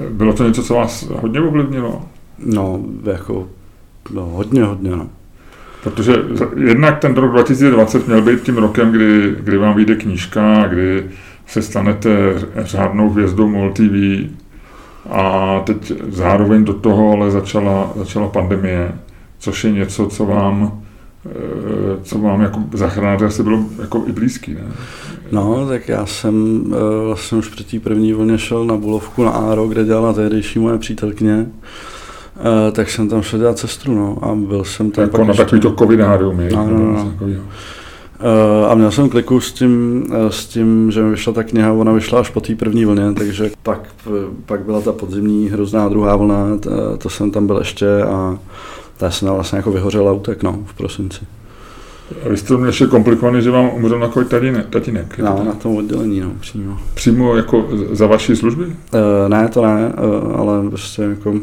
[0.10, 2.06] Bylo to něco, co vás hodně ovlivnilo?
[2.46, 3.48] No, jako,
[4.14, 5.10] no, hodně, hodně, no.
[5.84, 6.14] Protože
[6.56, 11.06] jednak ten rok 2020 měl být tím rokem, kdy, kdy vám vyjde knížka, kdy
[11.48, 12.10] se stanete
[12.58, 14.30] řádnou hvězdou MOL TV
[15.10, 18.92] a teď zároveň do toho ale začala, začala pandemie,
[19.40, 20.79] což je něco, co vám
[22.04, 22.60] co mám jako
[23.26, 24.62] asi bylo jako i blízký, ne?
[25.32, 26.64] No, tak já jsem
[27.06, 30.78] vlastně už při té první vlně šel na Bulovku na Áro, kde dělala tehdejší moje
[30.78, 31.48] přítelkyně.
[32.40, 35.44] Uh, tak jsem tam šel dělat cestru, no, a byl jsem tam jako na ještě...
[35.44, 37.14] takový to covidárium, no, no, no.
[38.70, 42.20] A měl jsem kliku s tím, s tím, že mi vyšla ta kniha, ona vyšla
[42.20, 43.82] až po té první vlně, takže pak,
[44.46, 48.38] pak byla ta podzimní hrozná druhá vlna, to, to jsem tam byl ještě a
[49.00, 51.20] ta jsem vlastně jako vyhořel a utek, no, v prosinci.
[52.26, 54.70] A vy jste to měl ještě komplikovaný, že vám umřel na tatínek.
[54.70, 56.78] tatínek no, na tom oddělení, no, přímo.
[56.94, 58.66] Přímo jako za vaší služby?
[58.66, 58.72] Uh,
[59.28, 61.34] ne, to ne, uh, ale prostě jako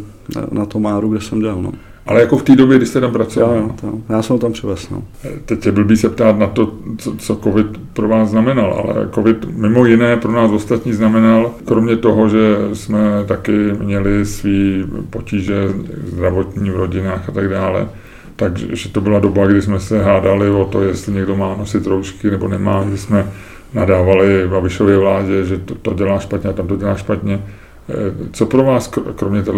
[0.50, 1.72] na tom Máru, kde jsem dělal, no.
[2.06, 3.56] Ale jako v té době, kdy jste tam pracoval?
[3.56, 5.02] Jo, jo, já jsem ho tam přivez, no.
[5.44, 9.46] Teď je blbý se ptát na to, co, co covid pro vás znamenal, ale covid
[9.56, 15.68] mimo jiné pro nás ostatní znamenal, kromě toho, že jsme taky měli svý potíže
[16.06, 17.88] zdravotní v rodinách a tak dále,
[18.36, 22.30] takže to byla doba, kdy jsme se hádali o to, jestli někdo má nosit roušky
[22.30, 23.32] nebo nemá, kdy jsme
[23.74, 27.42] nadávali Babišově vládě, že to, to dělá špatně a tam to dělá špatně.
[27.88, 29.52] Eh, co pro vás, kromě této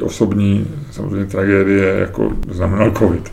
[0.00, 3.32] osobní samozřejmě tragédie, jako znamenal COVID?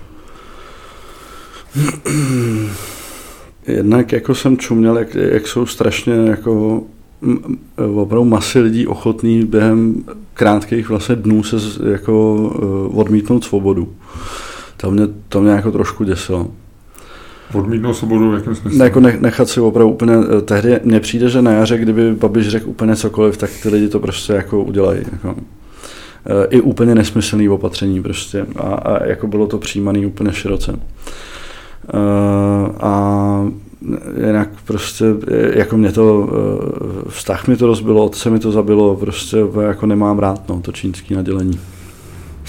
[3.67, 6.83] Jednak jako jsem čuměl, jak, jak jsou strašně jako
[7.95, 11.55] opravdu masy lidí ochotný během krátkých vlastně dnů se
[11.91, 13.93] jako eh, odmítnout svobodu.
[14.77, 16.51] To mě, to mě jako trošku děsilo.
[17.53, 18.79] Odmítnout svobodu v jakém smyslu?
[18.79, 22.47] Ne, jako nechat si opravdu úplně, eh, tehdy mně přijde, že na jaře, kdyby Babiš
[22.47, 24.99] řekl úplně cokoliv, tak ty lidi to prostě jako udělají.
[25.11, 25.35] Jako.
[26.25, 30.79] Eh, I úplně nesmyslný opatření prostě a, a jako bylo to přijímané úplně široce.
[31.93, 31.97] Eh,
[32.79, 33.45] a
[34.25, 35.05] jinak prostě,
[35.53, 36.29] jako mě to,
[37.07, 41.15] vztah mi to rozbilo, otce mi to zabilo, prostě jako nemám rád, no, to čínský
[41.15, 41.59] nadělení.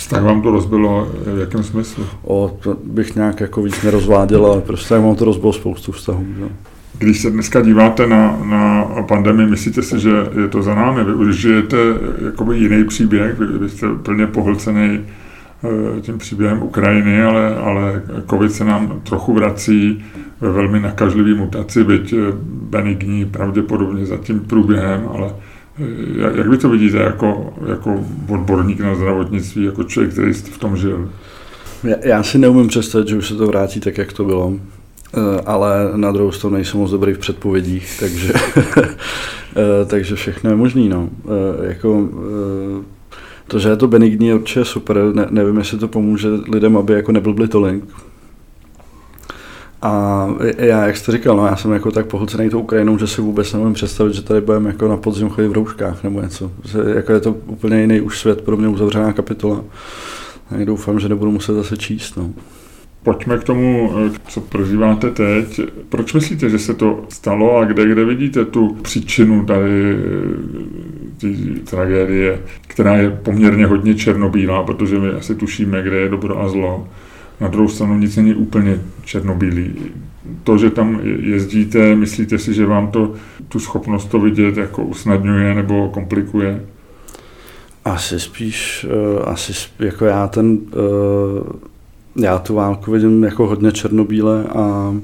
[0.09, 2.05] Tak vám to rozbilo v jakém smyslu?
[2.23, 6.27] O, to bych nějak jako víc nerozváděl, ale prostě tak vám to rozbilo spoustu vztahů.
[6.39, 6.45] Že?
[6.99, 10.11] Když se dneska díváte na, na pandemii, myslíte si, že
[10.43, 11.05] je to za námi?
[11.05, 11.77] Vy už žijete
[12.25, 15.01] jakoby jiný příběh, vy, vy jste plně pohlcený
[15.65, 20.05] eh, tím příběhem Ukrajiny, ale, ale COVID se nám trochu vrací
[20.41, 22.17] ve velmi nakažlivý mutaci, byť eh,
[22.71, 25.31] benigní pravděpodobně za tím průběhem, ale
[26.17, 30.77] jak, jak vy to vidíte jako, jako odborník na zdravotnictví, jako člověk, který v tom
[30.77, 31.11] žil?
[31.85, 34.55] Já, já si neumím představit, že už se to vrátí tak, jak to bylo.
[35.15, 38.33] Eh, ale na druhou stranu nejsem moc dobrý v předpovědích, takže,
[39.57, 40.89] eh, takže všechno je možný.
[40.89, 41.09] No.
[41.25, 42.09] Eh, jako,
[43.47, 44.99] to, že je to benigní, je určitě super.
[45.15, 47.85] Ne, nevím, jestli to pomůže lidem, aby jako neblbli tolik,
[49.83, 50.27] a
[50.59, 53.53] já, jak jste říkal, no, já jsem jako tak pohlcený tou Ukrajinou, že si vůbec
[53.53, 56.53] nemůžu představit, že tady budeme jako na podzim chodit v rouškách nebo něco.
[56.65, 59.65] Že, jako je to úplně jiný už svět, pro mě uzavřená kapitola.
[60.51, 62.17] A doufám, že nebudu muset zase číst.
[62.17, 62.31] No.
[63.03, 63.93] Pojďme k tomu,
[64.29, 65.61] co prožíváte teď.
[65.89, 69.97] Proč myslíte, že se to stalo a kde, kde vidíte tu příčinu tady
[71.21, 71.29] té
[71.71, 76.89] tragédie, která je poměrně hodně černobílá, protože my asi tušíme, kde je dobro a zlo.
[77.41, 79.75] Na druhou stranu nic není úplně černobílý.
[80.45, 83.15] To, že tam jezdíte, myslíte si, že vám to
[83.49, 86.65] tu schopnost to vidět jako usnadňuje nebo komplikuje?
[87.85, 90.59] Asi spíš, uh, asi spíš, jako já ten, uh,
[92.17, 94.95] já tu válku vidím jako hodně černobíle a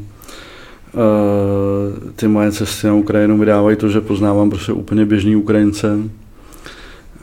[0.97, 5.99] Uh, ty moje cesty na Ukrajinu mi dávají to, že poznávám prostě úplně běžný Ukrajince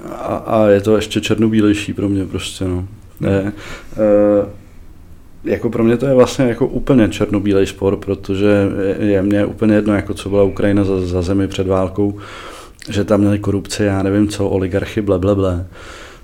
[0.10, 2.88] a, a je to ještě černobílejší pro mě prostě, no.
[3.20, 3.54] Ne,
[5.44, 8.68] jako pro mě to je vlastně jako úplně černobílej spor, protože
[9.00, 12.20] je mě úplně jedno, jako co byla Ukrajina za, za zemi před válkou,
[12.90, 15.66] že tam měli korupci, já nevím co, oligarchy, ble, ble, ble.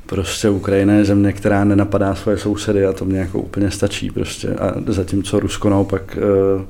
[0.05, 4.47] Prostě Ukrajina je země, která nenapadá svoje sousedy a to mě jako úplně stačí prostě.
[4.47, 6.61] A zatímco Rusko naopak uh,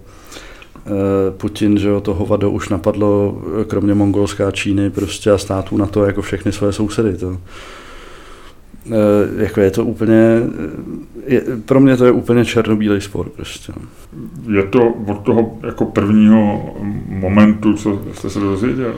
[1.37, 6.05] Putin, že jo, to hovado už napadlo, kromě Mongolská Číny prostě a států na to
[6.05, 7.17] jako všechny své sousedy.
[7.17, 7.37] To, Eh,
[9.37, 10.37] jako je to úplně,
[11.27, 13.73] eh, je, pro mě to je úplně černobílý spor prostě.
[14.55, 16.75] Je to od toho jako prvního
[17.07, 18.93] momentu, co jste se dozvěděl?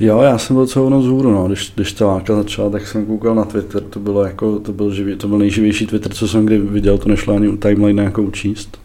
[0.00, 1.46] Jo, já jsem byl celou noc hůru, no.
[1.46, 4.94] Když, když ta válka začala, tak jsem koukal na Twitter, to bylo jako, to byl,
[4.94, 8.30] živý, to byl nejživější Twitter, co jsem kdy viděl, to nešlo ani u timeline nějakou
[8.30, 8.78] číst.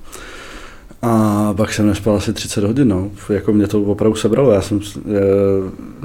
[1.07, 3.11] A pak jsem nespal asi 30 hodin, no.
[3.29, 4.51] Jako mě to opravdu sebralo.
[4.51, 5.21] Já jsem, je,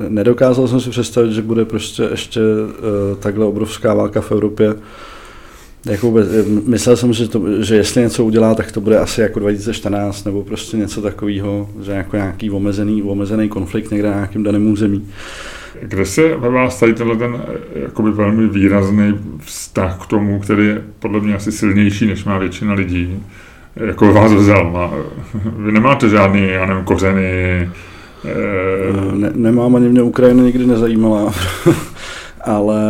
[0.09, 4.75] nedokázal jsem si představit, že bude prostě ještě e, takhle obrovská válka v Evropě.
[5.87, 6.15] Jako,
[6.67, 10.43] myslel jsem, že, to, že jestli něco udělá, tak to bude asi jako 2014 nebo
[10.43, 15.09] prostě něco takového, že jako nějaký omezený, omezený konflikt někde na nějakém daném území.
[15.83, 17.43] Kde se ve vás tady tenhle ten
[17.75, 22.75] jakoby velmi výrazný vztah k tomu, který je podle mě asi silnější, než má většina
[22.75, 23.23] lidí,
[23.87, 24.95] jako vás vzal?
[25.57, 27.71] Vy nemáte žádný, já nevím, kořeny?
[29.13, 31.33] Ne, nemám, ani mě Ukrajina nikdy nezajímala.
[32.41, 32.81] ale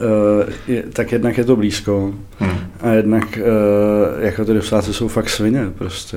[0.00, 2.58] uh, je, tak jednak je to blízko hmm.
[2.80, 6.16] a jednak uh, jako ty Rusáci jsou fakt svině prostě.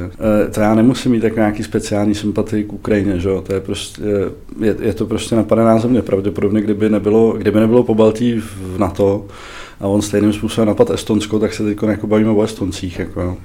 [0.51, 3.41] To já nemusím mít tak nějaký speciální sympatii k Ukrajině, že jo?
[3.41, 4.01] To je prostě,
[4.59, 6.01] je, je to prostě napadená země.
[6.01, 9.25] Pravděpodobně, kdyby nebylo, kdyby nebylo po Baltí v NATO,
[9.83, 12.99] a on stejným způsobem napad Estonsko, tak se teď jako bavíme o Estoncích.
[12.99, 13.37] Jako.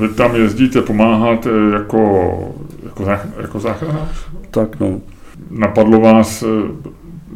[0.00, 2.54] Vy tam jezdíte pomáhat jako,
[2.84, 3.04] jako,
[3.40, 4.26] jako záchranář?
[4.50, 5.00] Tak no.
[5.50, 6.44] Napadlo vás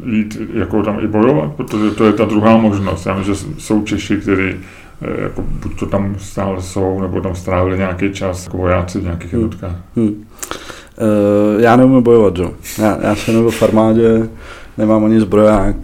[0.05, 3.05] jít jako tam i bojovat, protože to je ta druhá možnost.
[3.05, 4.55] Já vím, že jsou Češi, kteří
[5.01, 9.03] eh, jako buď to tam stále jsou, nebo tam strávili nějaký čas jako vojáci v
[9.03, 9.41] nějakých hmm.
[9.41, 9.75] jednotkách.
[9.95, 10.07] Hmm.
[10.07, 12.51] Uh, já neumím bojovat, jo.
[12.79, 14.29] Já, já jsem nebyl v armádě,
[14.77, 15.75] nemám ani zbroják,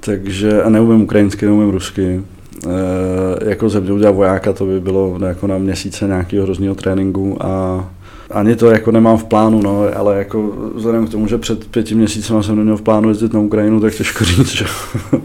[0.00, 2.20] takže a neumím ukrajinsky, neumím rusky.
[2.66, 2.72] Uh,
[3.48, 7.84] jako země udělat vojáka, to by bylo jako na měsíce nějakého hrozného tréninku a
[8.30, 11.94] ani to jako nemám v plánu, no, ale jako vzhledem k tomu, že před pěti
[11.94, 14.64] měsíci jsem neměl v plánu jezdit na Ukrajinu, tak těžko říct, že
[15.12, 15.20] uh,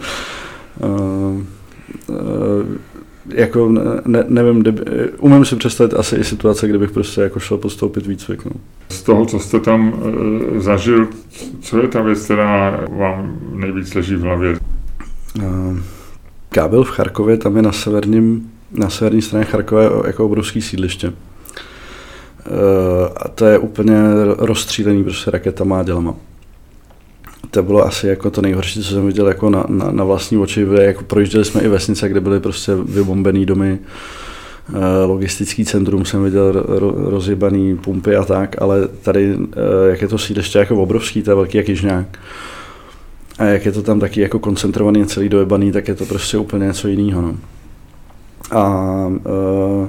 [2.07, 2.65] uh,
[3.29, 3.69] jako
[4.05, 4.83] ne, nevím, kdyby,
[5.19, 8.45] umím si představit asi i situace, kdybych prostě jako šel postoupit výcvik.
[8.45, 8.51] No.
[8.89, 11.07] Z toho, co jste tam uh, zažil,
[11.61, 14.57] co je ta věc, která vám nejvíc leží v hlavě?
[15.37, 15.77] Uh,
[16.49, 21.13] kábel v Charkově, tam je na severním, na severní straně Charkové jako obrovský sídliště.
[22.45, 23.95] Eh, a to je úplně
[24.37, 26.15] rozstřílený prostě raketama a dělama.
[27.51, 30.67] To bylo asi jako to nejhorší, co jsem viděl jako na, na, na vlastní oči.
[30.81, 33.79] Jako projížděli jsme i vesnice, kde byly prostě vybombený domy,
[34.69, 40.07] eh, logistický centrum jsem viděl ro, rozjebaný pumpy a tak, ale tady, eh, jak je
[40.07, 42.19] to sídliště jako obrovský, to je velký jak jižňák.
[43.39, 46.65] A jak je to tam taky jako koncentrovaný celý dojebaný, tak je to prostě úplně
[46.65, 47.21] něco jiného.
[47.21, 47.35] No.
[48.51, 49.87] A uh,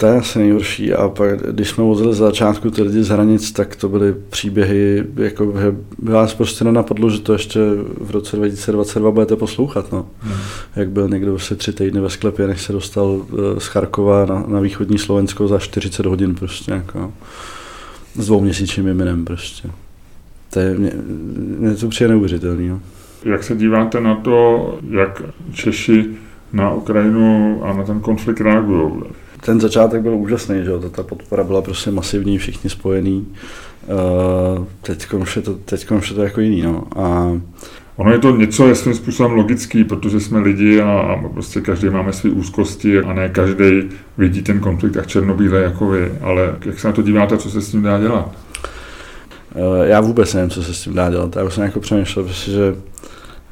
[0.00, 0.92] to je asi nejhorší.
[0.92, 5.04] A pak, když jsme vozili z začátku ty lidi z hranic, tak to byly příběhy,
[5.16, 5.46] jako
[5.98, 7.60] by vás prostě nenapadlo, že to ještě
[8.00, 9.92] v roce 2022 budete poslouchat.
[9.92, 10.06] No.
[10.18, 10.36] Hmm.
[10.76, 14.44] Jak byl někdo vlastně tři týdny ve sklepě, než se dostal eh, z Charkova na,
[14.46, 16.72] na východní Slovensko za 40 hodin prostě.
[16.72, 17.12] Jako,
[18.14, 19.70] s dvouměsíčním jmenem prostě.
[20.50, 20.92] To je, mě,
[21.58, 22.68] mě to přijde neuvěřitelný.
[22.68, 22.80] No.
[23.24, 25.22] Jak se díváte na to, jak
[25.52, 26.06] Češi
[26.52, 29.02] na Ukrajinu a na ten konflikt reagují?
[29.40, 30.80] ten začátek byl úžasný, že jo?
[30.90, 33.26] ta podpora byla prostě masivní, všichni spojení.
[34.58, 36.62] Uh, teď už je to, je to jako jiný.
[36.62, 36.84] No.
[36.96, 37.32] A
[37.96, 41.88] Ono je to něco je svým způsobem logický, protože jsme lidi a, a prostě každý
[41.90, 43.88] máme své úzkosti a ne každý
[44.18, 46.12] vidí ten konflikt tak černobíle jako vy.
[46.20, 48.32] Ale jak se na to díváte, co se s tím dá dělat?
[49.54, 51.36] Uh, já vůbec nevím, co se s tím dá dělat.
[51.36, 52.74] Já už jsem jako přemýšlel, protože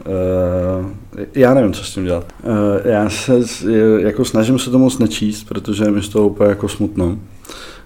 [0.06, 0.86] Uh,
[1.34, 2.32] já nevím, co s tím dělat.
[2.42, 2.52] Uh,
[2.84, 3.40] já se
[3.98, 7.18] jako snažím se to moc nečíst, protože mi z toho úplně jako smutno.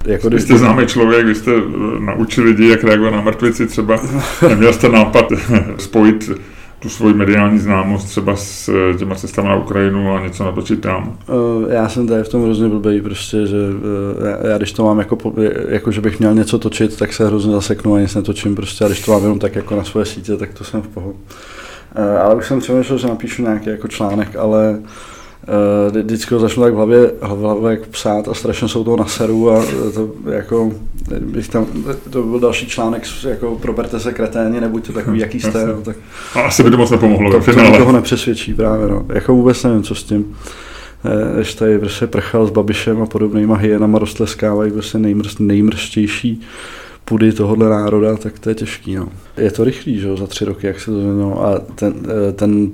[0.05, 4.01] Jako když jste známý člověk, vy jste eh, naučil lidi, jak reagovat na mrtvici třeba,
[4.49, 5.33] neměl jste nápad
[5.79, 6.31] spojit
[6.79, 11.19] tu svoji mediální známost třeba s těma cestami na Ukrajinu a něco natočit tam?
[11.69, 13.57] Já jsem tady v tom hrozně blbý, prostě, že
[14.25, 15.19] já, já, když to mám jako,
[15.69, 18.89] jako, že bych měl něco točit, tak se hrozně zaseknu a nic netočím prostě a
[18.89, 21.19] když to mám jenom tak jako na svoje sítě, tak to jsem v pohodě.
[21.95, 24.79] Eh, ale už jsem přemýšlel, že napíšu nějaký jako článek, ale
[25.89, 29.07] uh, vždycky ho začnu tak v hlavě, v hlavě psát a strašně jsou toho na
[29.07, 29.65] seru a
[29.95, 30.73] to jako,
[31.21, 31.67] bych tam,
[32.11, 35.67] to byl další článek, jako proberte se kreténi, nebuďte takový, jaký jste.
[35.67, 35.97] No, tak,
[36.35, 39.07] a asi by to moc nepomohlo to, to, to toho nepřesvědčí právě, no.
[39.09, 40.37] Jako vůbec nevím, co s tím.
[41.35, 45.39] Když tady prostě prchal s Babišem a podobnýma hyenama roztleskávají prostě nejmrz,
[47.05, 48.95] půdy tohohle národa, tak to je těžký.
[48.95, 49.09] No.
[49.37, 51.47] Je to rychlý, že jo, za tři roky, jak se to změnilo.
[51.47, 51.95] A ten,
[52.29, 52.71] eh, ten,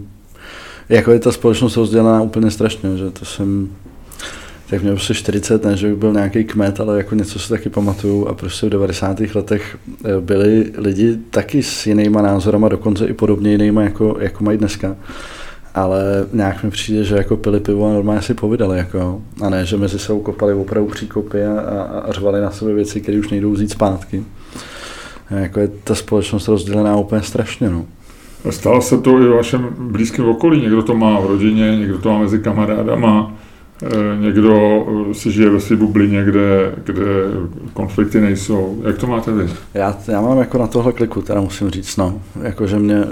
[0.88, 3.68] jako je ta společnost rozdělená úplně strašně, že to jsem,
[4.70, 7.68] tak měl prostě 40, ne, že bych byl nějaký kmet, ale jako něco si taky
[7.68, 9.34] pamatuju a prostě v 90.
[9.34, 14.58] letech eh, byli lidi taky s jinýma názorama, dokonce i podobně jinýma, jako, jako mají
[14.58, 14.96] dneska
[15.74, 19.66] ale nějak mi přijde, že jako pili pivo a normálně si povídali, jako, a ne,
[19.66, 23.30] že mezi sebou kopali opravdu příkopy a, a, a řvali na sebe věci, které už
[23.30, 24.24] nejdou vzít zpátky.
[25.30, 27.70] A jako je ta společnost rozdělená úplně strašně.
[27.70, 27.86] No.
[28.50, 30.60] Stalo se to i v vašem blízkém okolí.
[30.60, 33.34] Někdo to má v rodině, někdo to má mezi kamarádama.
[33.82, 37.04] Eh, někdo eh, si žije ve své bublině, kde, kde
[37.72, 38.82] konflikty nejsou.
[38.86, 39.50] Jak to máte vy?
[39.74, 42.20] Já, já mám jako na tohle kliku, teda musím říct, no.
[42.42, 43.06] Jako, že mě e,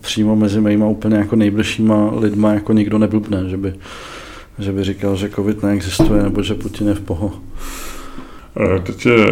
[0.00, 3.74] přímo mezi mýma úplně jako nejbližšíma lidma jako nikdo neblbne, že by,
[4.58, 7.32] že by říkal, že covid neexistuje, nebo že Putin je v poho.
[8.76, 9.26] E, teď je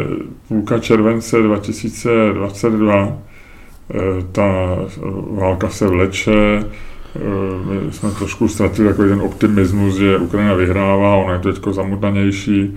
[0.49, 4.79] půlka července 2022, e, ta
[5.31, 6.65] válka se vleče,
[7.65, 12.77] my jsme trošku ztratili takový ten optimismus, že Ukrajina vyhrává, ona je teď zamotanější,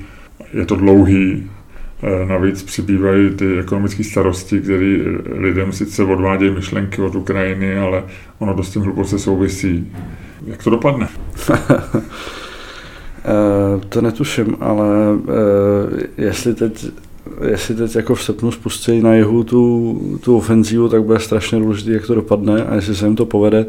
[0.54, 1.50] je to dlouhý,
[2.28, 4.98] Navíc přibývají ty ekonomické starosti, které
[5.32, 8.04] lidem sice odvádějí myšlenky od Ukrajiny, ale
[8.40, 9.92] ono dost tím hluboce souvisí.
[10.46, 11.08] Jak to dopadne?
[13.90, 14.88] to netuším, ale
[16.18, 16.86] jestli teď
[17.52, 21.92] jestli teď jako v srpnu spustí na jihu tu, tu ofenzívu, tak bude strašně důležité,
[21.92, 23.66] jak to dopadne a jestli se jim to povede,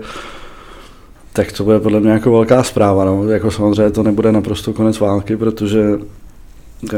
[1.32, 3.04] tak to bude podle mě jako velká zpráva.
[3.04, 3.28] No.
[3.28, 5.98] Jako samozřejmě to nebude naprosto konec války, protože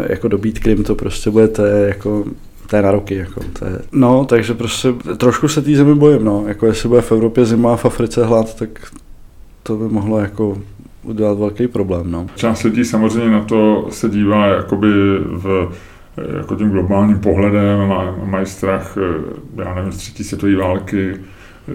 [0.08, 2.24] jako dobít Krym to prostě bude, to je jako
[2.76, 3.14] je na roky.
[3.14, 3.78] Jako, to je.
[3.92, 6.24] No, takže prostě trošku se té zemi bojím.
[6.24, 6.44] No.
[6.48, 8.68] Jako jestli bude v Evropě zima a v Africe hlad, tak
[9.62, 10.58] to by mohlo jako
[11.02, 12.10] udělat velký problém.
[12.10, 12.26] No.
[12.36, 15.72] Část lidí samozřejmě na to se dívá jakoby v
[16.36, 21.16] jako tím globálním pohledem, mají strach, eh, já nevím, z třetí světové války,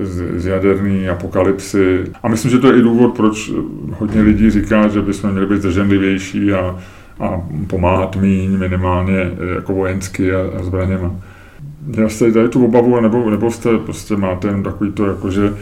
[0.01, 2.03] z, z apokalypsy.
[2.23, 3.51] A myslím, že to je i důvod, proč
[3.91, 6.79] hodně lidí říká, že bychom měli být zdrženlivější a,
[7.19, 11.15] a pomáhat míň minimálně eh, jako vojensky a, a zbraněma.
[11.97, 15.53] Já jste tady tu obavu, nebo, nebo jste prostě máte jen takový to, jako že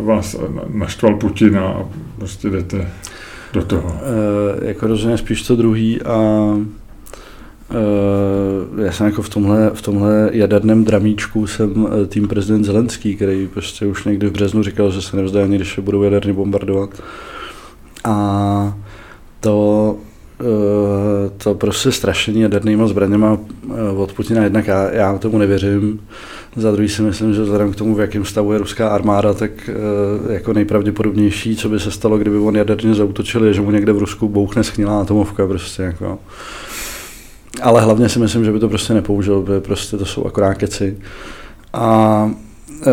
[0.00, 0.36] vás
[0.68, 1.84] naštval Putin a
[2.18, 2.88] prostě jdete
[3.52, 3.96] do toho.
[4.62, 6.48] E, jako rozhodně spíš to druhý a
[8.84, 13.86] já jsem jako v tomhle, v tomhle jaderném dramíčku jsem tým prezident Zelenský, který prostě
[13.86, 17.02] už někdy v březnu říkal, že se nevzdá ani, když se budou jaderně bombardovat.
[18.04, 18.76] A
[19.40, 19.96] to
[20.40, 23.38] Eh, to prostě strašení jadernýma zbraněma
[23.70, 26.00] eh, od Putina jednak já, já tomu nevěřím.
[26.56, 29.50] Za druhý si myslím, že vzhledem k tomu, v jakém stavu je ruská armáda, tak
[29.68, 33.92] eh, jako nejpravděpodobnější, co by se stalo, kdyby on jaderně zautočil, je, že mu někde
[33.92, 35.46] v Rusku bouchne schnilá atomovka.
[35.46, 36.18] Prostě, jako.
[37.62, 40.98] Ale hlavně si myslím, že by to prostě nepoužil, protože prostě to jsou akorát keci.
[41.72, 42.30] A
[42.86, 42.90] e,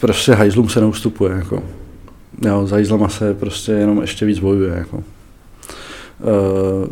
[0.00, 1.32] prostě hajzlům se neustupuje.
[1.32, 1.62] Jako.
[2.46, 4.74] Jo, za hajzlama se prostě jenom ještě víc bojuje.
[4.74, 5.04] Jako.
[6.22, 6.88] Eh,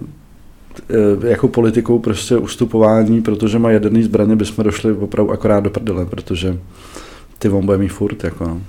[0.90, 6.06] eh, jako politikou prostě ustupování, protože má jaderný zbraně, bychom došli opravdu akorát do prdele,
[6.06, 6.58] protože
[7.38, 8.60] ty on bude mít furt, jako no.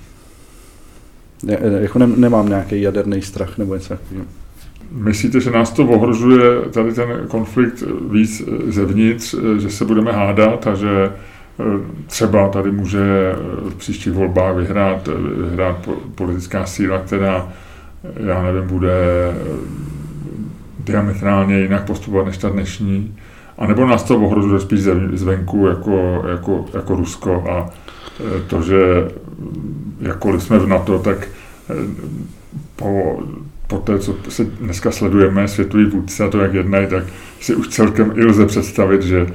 [1.80, 4.26] Jako ne, nemám nějaký jaderný strach nebo něco takového.
[4.92, 10.76] Myslíte, že nás to ohrožuje tady ten konflikt víc zevnitř, že se budeme hádat a
[10.76, 11.64] že eh,
[12.08, 13.36] třeba tady může
[13.70, 15.10] v příštích volbách vyhrát,
[15.50, 17.50] vyhrát politická síla, která,
[18.26, 18.94] já nevím, bude
[20.80, 23.16] diametrálně jinak postupovat než ta dnešní,
[23.58, 24.80] a nebo nás to ohrožuje spíš
[25.14, 27.70] zvenku jako, jako, jako Rusko a
[28.48, 29.08] to, že
[30.02, 31.28] jakkoliv jsme v NATO, tak
[32.76, 33.20] po,
[33.72, 37.04] po té, co se dneska sledujeme, světový vůdce a to, jak jednají, tak
[37.40, 39.28] si už celkem i lze představit, že,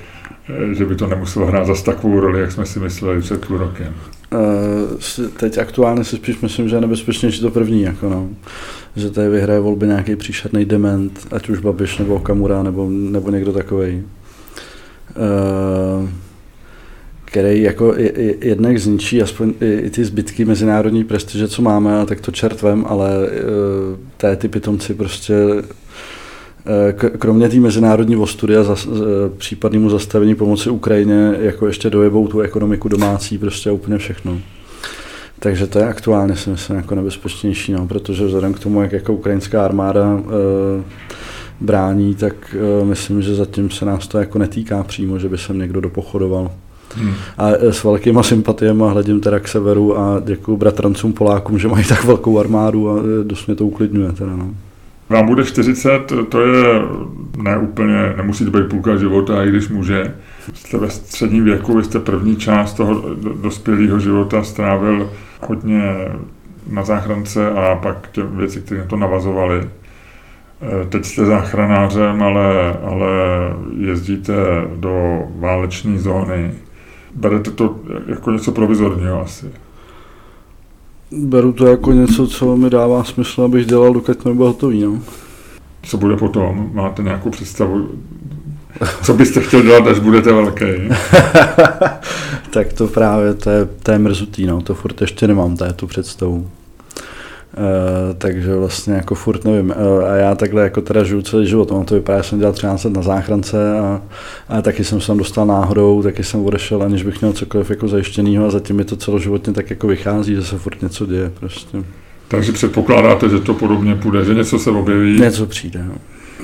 [0.70, 3.58] e, že by to nemuselo hrát zase takovou roli, jak jsme si mysleli před půl
[3.58, 3.94] rokem.
[4.32, 7.82] Uh, teď aktuálně si spíš myslím, že je nebezpečnější to první.
[7.82, 8.28] Jako no
[8.96, 13.52] že tady vyhraje volby nějaký příšerný dement, ať už Babiš nebo Kamura nebo, nebo někdo
[13.52, 14.02] takový.
[15.16, 15.22] Uh,
[16.06, 16.25] eh,
[17.36, 17.94] který jako
[18.40, 23.10] jednak zničí aspoň i, ty zbytky mezinárodní prestiže, co máme, a tak to čertvem, ale
[23.18, 25.62] uh, té ty pitomci prostě uh,
[27.18, 28.98] kromě té mezinárodní ostudy a zas, uh,
[29.36, 34.38] případnému zastavení pomoci Ukrajině, jako ještě dojebou tu ekonomiku domácí, prostě úplně všechno.
[35.38, 39.12] Takže to je aktuálně si myslím jako nebezpečnější, no, protože vzhledem k tomu, jak jako
[39.12, 40.22] ukrajinská armáda e,
[41.60, 45.54] brání, tak e, myslím, že zatím se nás to jako netýká přímo, že by se
[45.54, 46.50] někdo dopochodoval.
[46.96, 47.14] Hmm.
[47.38, 51.84] A eh, s velkýma sympatiemi hledím teda k severu a děkuji bratrancům Polákům, že mají
[51.84, 54.12] tak velkou armádu a dost mě to uklidňuje.
[54.12, 54.50] Teda, no.
[55.08, 56.64] Vám bude 40, to je
[57.42, 60.14] neúplně, nemusí to být půlka života, i když může.
[60.54, 65.10] Jste ve středním věku, vy jste první část toho dospělého života strávil
[65.46, 65.82] hodně
[66.70, 69.60] na záchrance a pak tě věci, které na to navazovaly.
[69.60, 73.08] E, teď jste záchranářem, ale, ale
[73.78, 74.34] jezdíte
[74.76, 76.54] do váleční zóny.
[77.16, 79.46] Berete to jako něco provizorního asi.
[81.12, 84.82] Beru to jako něco, co mi dává smysl, abych dělal, dokud to nebude hotový.
[84.82, 84.98] No.
[85.82, 86.70] Co bude potom?
[86.72, 87.88] Máte nějakou představu,
[89.02, 90.64] co byste chtěl dělat, až budete velký?
[92.50, 95.72] tak to právě, to je, to je mrzutý, no, to furt ještě nemám, to je
[95.72, 96.50] tu představu.
[97.58, 99.74] Uh, takže vlastně jako furt nevím.
[99.76, 101.70] Uh, a já takhle jako teda žiju celý život.
[101.70, 104.02] Ono to vypadá, že jsem dělal 13 let na záchrance a,
[104.48, 107.88] a taky jsem se tam dostal náhodou, taky jsem odešel, aniž bych měl cokoliv jako
[107.88, 111.78] zajištěného a zatím mi to celoživotně tak jako vychází, že se furt něco děje prostě.
[112.28, 115.20] Takže předpokládáte, že to podobně půjde, že něco se objeví?
[115.20, 115.94] Něco přijde, no.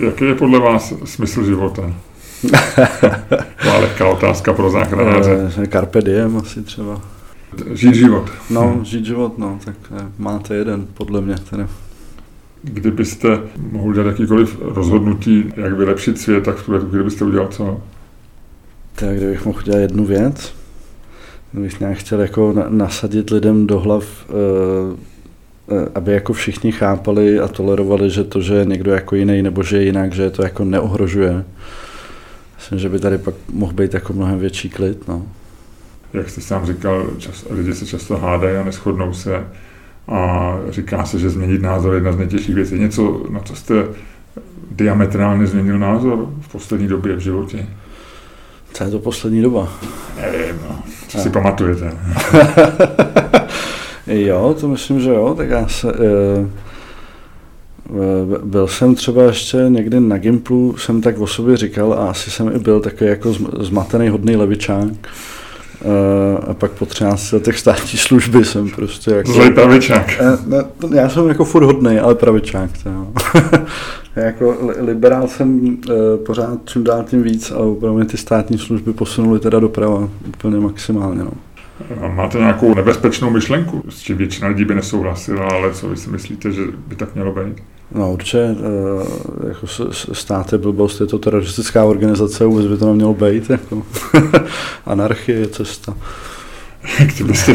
[0.06, 1.82] Jaký je podle vás smysl života?
[3.66, 5.50] Má lehká otázka pro záchranáře.
[5.72, 7.00] Carpe diem asi třeba.
[7.74, 8.30] Žít život.
[8.50, 11.34] No, žít život, no, tak eh, máte jeden, podle mě.
[11.50, 11.68] Teda.
[12.62, 13.38] Kdybyste
[13.70, 17.80] mohli udělat jakýkoliv rozhodnutí, jak vylepšit svět, tak v tuhle chvíli byste udělal co?
[18.94, 20.54] Tak kdybych mohl udělat jednu věc,
[21.52, 28.10] kdybych nějak chtěl jako nasadit lidem do hlav, eh, aby jako všichni chápali a tolerovali,
[28.10, 30.64] že to, že je někdo jako jiný nebo že je jinak, že je to jako
[30.64, 31.44] neohrožuje.
[32.56, 35.08] Myslím, že by tady pak mohl být jako mnohem větší klid.
[35.08, 35.26] No.
[36.14, 39.44] Jak jste sám říkal, čas, lidi se často hádají a neschodnou se
[40.08, 42.78] a říká se, že změnit názor je jedna z nejtěžších věcí.
[42.78, 43.74] Něco, na co jste
[44.70, 47.66] diametrálně změnil názor v poslední době v životě?
[48.72, 49.68] Co je to poslední doba?
[50.20, 50.82] Nevím, no.
[51.08, 51.92] Co si pamatujete?
[54.06, 55.34] jo, to myslím, že jo.
[55.34, 55.92] Tak já se...
[55.92, 56.48] Uh,
[58.44, 62.56] byl jsem třeba ještě někdy na Gimplu, jsem tak o sobě říkal a asi jsem
[62.56, 64.88] i byl takový jako zmatený hodný levičák.
[65.84, 69.32] Uh, a pak po 13 letech státní služby jsem prostě jako...
[69.32, 70.20] Zlej pravičák.
[70.20, 70.64] Ne, ne,
[71.00, 72.70] já jsem jako furt hodný, ale pravičák.
[74.16, 75.94] Jako liberál jsem uh,
[76.26, 81.24] pořád čím dál tím víc, ale opravdu ty státní služby posunuly teda doprava úplně maximálně.
[81.24, 81.32] No.
[82.14, 86.52] Máte nějakou nebezpečnou myšlenku, s čím většina lidí by nesouhlasila, ale co vy si myslíte,
[86.52, 87.62] že by tak mělo být?
[87.94, 89.66] No určitě, uh, jako
[90.12, 93.82] stát je blbost, je to teroristická organizace, vůbec by to nemělo být, jako
[94.86, 95.94] anarchie je cesta.
[97.14, 97.54] Kdybyste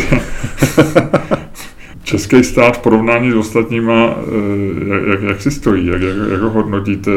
[2.03, 6.49] Český stát v porovnání s ostatníma, eh, jak, jak si stojí, jak, jak, jak ho
[6.49, 7.11] hodnotíte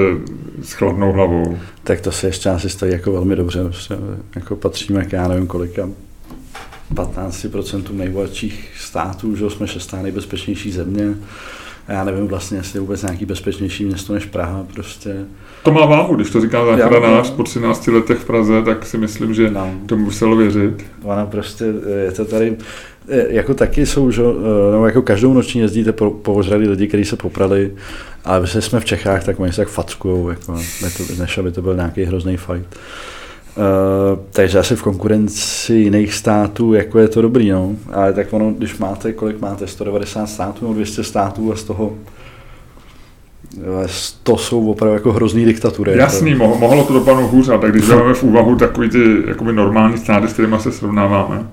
[0.63, 1.59] s chladnou hlavou?
[1.85, 3.95] Tak to si ještě asi stojí jako velmi dobře, prostě,
[4.35, 5.89] jako patříme k já nevím kolika
[6.95, 11.15] 15% nejbohatších států, že jsme šestá nejbezpečnější země.
[11.89, 14.67] A já nevím vlastně, jestli je vůbec nějaký bezpečnější město než Praha.
[14.75, 15.15] Prostě.
[15.63, 19.35] To má váhu, když to říká záchranář po 13 letech v Praze, tak si myslím,
[19.35, 19.75] že no.
[19.87, 20.85] to muselo věřit.
[21.03, 21.65] Ona prostě,
[22.05, 22.57] je to tady,
[23.29, 24.23] jako taky jsou, že,
[24.73, 27.73] no, jako každou noční jezdíte po, po lidi, kteří se poprali,
[28.25, 30.59] ale když jsme v Čechách, tak oni se tak fackujou, jako,
[31.19, 32.77] než aby to byl nějaký hrozný fight.
[33.57, 37.71] Uh, takže asi v konkurenci jiných států, jako je to dobrý, no.
[37.93, 41.93] Ale tak ono, když máte, kolik máte, 190 států nebo 200 států a z toho
[44.23, 45.97] to jsou opravdu jako hrozný diktatury.
[45.97, 46.39] Jasný, to...
[46.39, 50.29] mohlo to dopadnout hůř, a tak když vezmeme v úvahu takový ty jakoby normální státy,
[50.29, 51.47] s kterými se srovnáváme,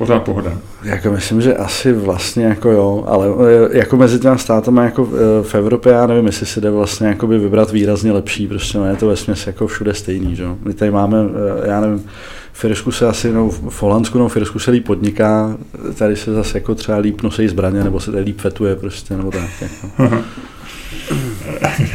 [0.00, 0.52] pořád pohoda.
[0.82, 3.26] Jako myslím, že asi vlastně jako jo, ale
[3.72, 7.06] e, jako mezi těmi státama jako e, v Evropě, já nevím, jestli si jde vlastně
[7.06, 10.44] jakoby vybrat výrazně lepší, prostě no, je to vesměs jako všude stejný, že?
[10.64, 11.18] My tady máme,
[11.64, 12.04] e, já nevím,
[12.52, 15.56] v Irsku se asi, no, v Holandsku, no, v Irsku se líp podniká,
[15.94, 19.30] tady se zase jako třeba líp nosí zbraně, nebo se tady líp fetuje prostě, nebo
[19.30, 19.50] tak.
[19.60, 20.16] Jako.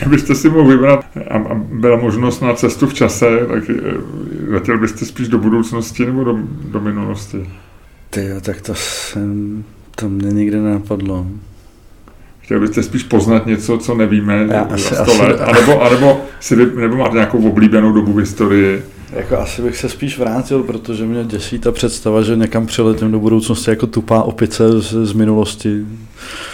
[0.02, 3.64] Kdybyste si mohl vybrat a byla možnost na cestu v čase, tak
[4.50, 6.38] letěl byste spíš do budoucnosti nebo do,
[6.72, 7.50] do minulosti?
[8.16, 9.64] Ty tak to jsem,
[9.96, 11.28] to mě nikdy nenapadlo.
[12.40, 16.22] Chtěl byste spíš poznat něco, co nevíme Já asi, za 100 asi, let, anebo, anebo,
[16.40, 18.84] si, nebo máte nějakou oblíbenou dobu v historii?
[19.12, 23.20] Jako asi bych se spíš vrátil, protože mě děsí ta představa, že někam přiletím do
[23.20, 25.86] budoucnosti jako tupá opice z, z minulosti.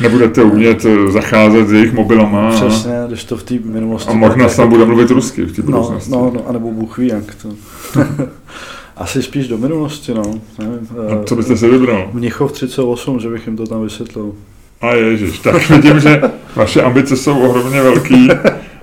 [0.02, 2.52] Nebudete umět eh, zacházet s jejich mobilama.
[2.52, 4.12] Přesně, když to v té minulosti...
[4.12, 6.12] A možná tam bude mluvit rusky v té no, budoucnosti.
[6.12, 7.50] No, no, anebo Bůh ví, jak to.
[9.02, 10.24] Asi spíš do minulosti, no.
[10.60, 10.88] Nevím,
[11.22, 12.10] A co byste si vybral?
[12.14, 14.34] Mnichov 38, že bych jim to tam vysvětlil.
[14.82, 16.22] A ježiš, tak vidím, že
[16.56, 18.30] vaše ambice jsou ohromně velký,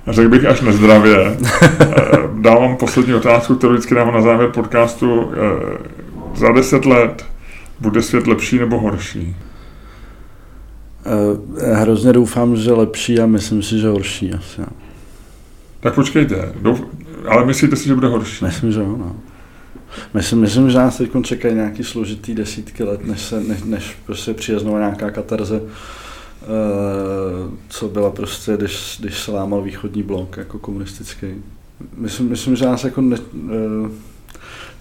[0.07, 1.37] řekl bych až nezdravě.
[1.81, 1.97] Eh,
[2.33, 5.31] dávám poslední otázku, kterou vždycky dávám na závěr podcastu.
[5.33, 5.77] Eh,
[6.35, 7.25] za deset let
[7.79, 9.35] bude svět lepší nebo horší?
[11.05, 14.61] Eh, hrozně doufám, že lepší a myslím si, že horší asi.
[15.79, 16.81] Tak počkejte, douf...
[17.27, 18.45] ale myslíte si, že bude horší?
[18.45, 19.15] Myslím, že jo, no.
[20.13, 24.33] Myslím, myslím, že nás teď čekají nějaký složitý desítky let, než, se, než, než prostě
[24.33, 26.45] přijde znovu nějaká katarze, eh,
[27.69, 31.27] co byla prostě, když, když se lámal východní blok jako komunistický.
[31.97, 33.17] Myslím, myslím že nás jako ne,
[33.49, 33.89] eh,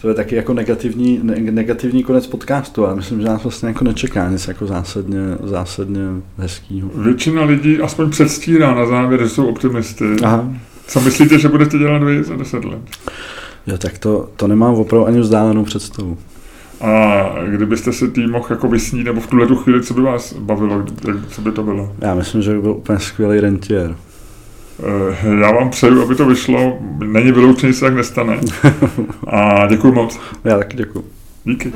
[0.00, 4.30] to je taky jako negativní, negativní konec podcastu, ale myslím, že nás vlastně jako nečeká
[4.30, 6.00] nic jako zásadně, zásadně
[6.38, 6.90] hezkýho.
[6.94, 10.04] Většina lidí aspoň předstírá na závěr, že jsou optimisty.
[10.22, 10.52] Aha.
[10.86, 12.80] Co myslíte, že budete dělat vy za deset let?
[13.68, 16.18] Jo, tak to, to nemám opravdu ani vzdálenou představu.
[16.80, 20.32] A kdybyste si tým mohl jako vysnít, nebo v tuhle tu chvíli, co by vás
[20.32, 20.84] bavilo,
[21.28, 21.92] co by to bylo?
[21.98, 23.96] Já myslím, že by byl úplně skvělý rentier.
[24.82, 26.78] Eh, já vám přeju, aby to vyšlo.
[27.04, 28.40] Není vyloučený, se tak nestane.
[29.26, 30.20] A děkuji moc.
[30.44, 31.04] Já taky děkuji.
[31.44, 31.72] Díky.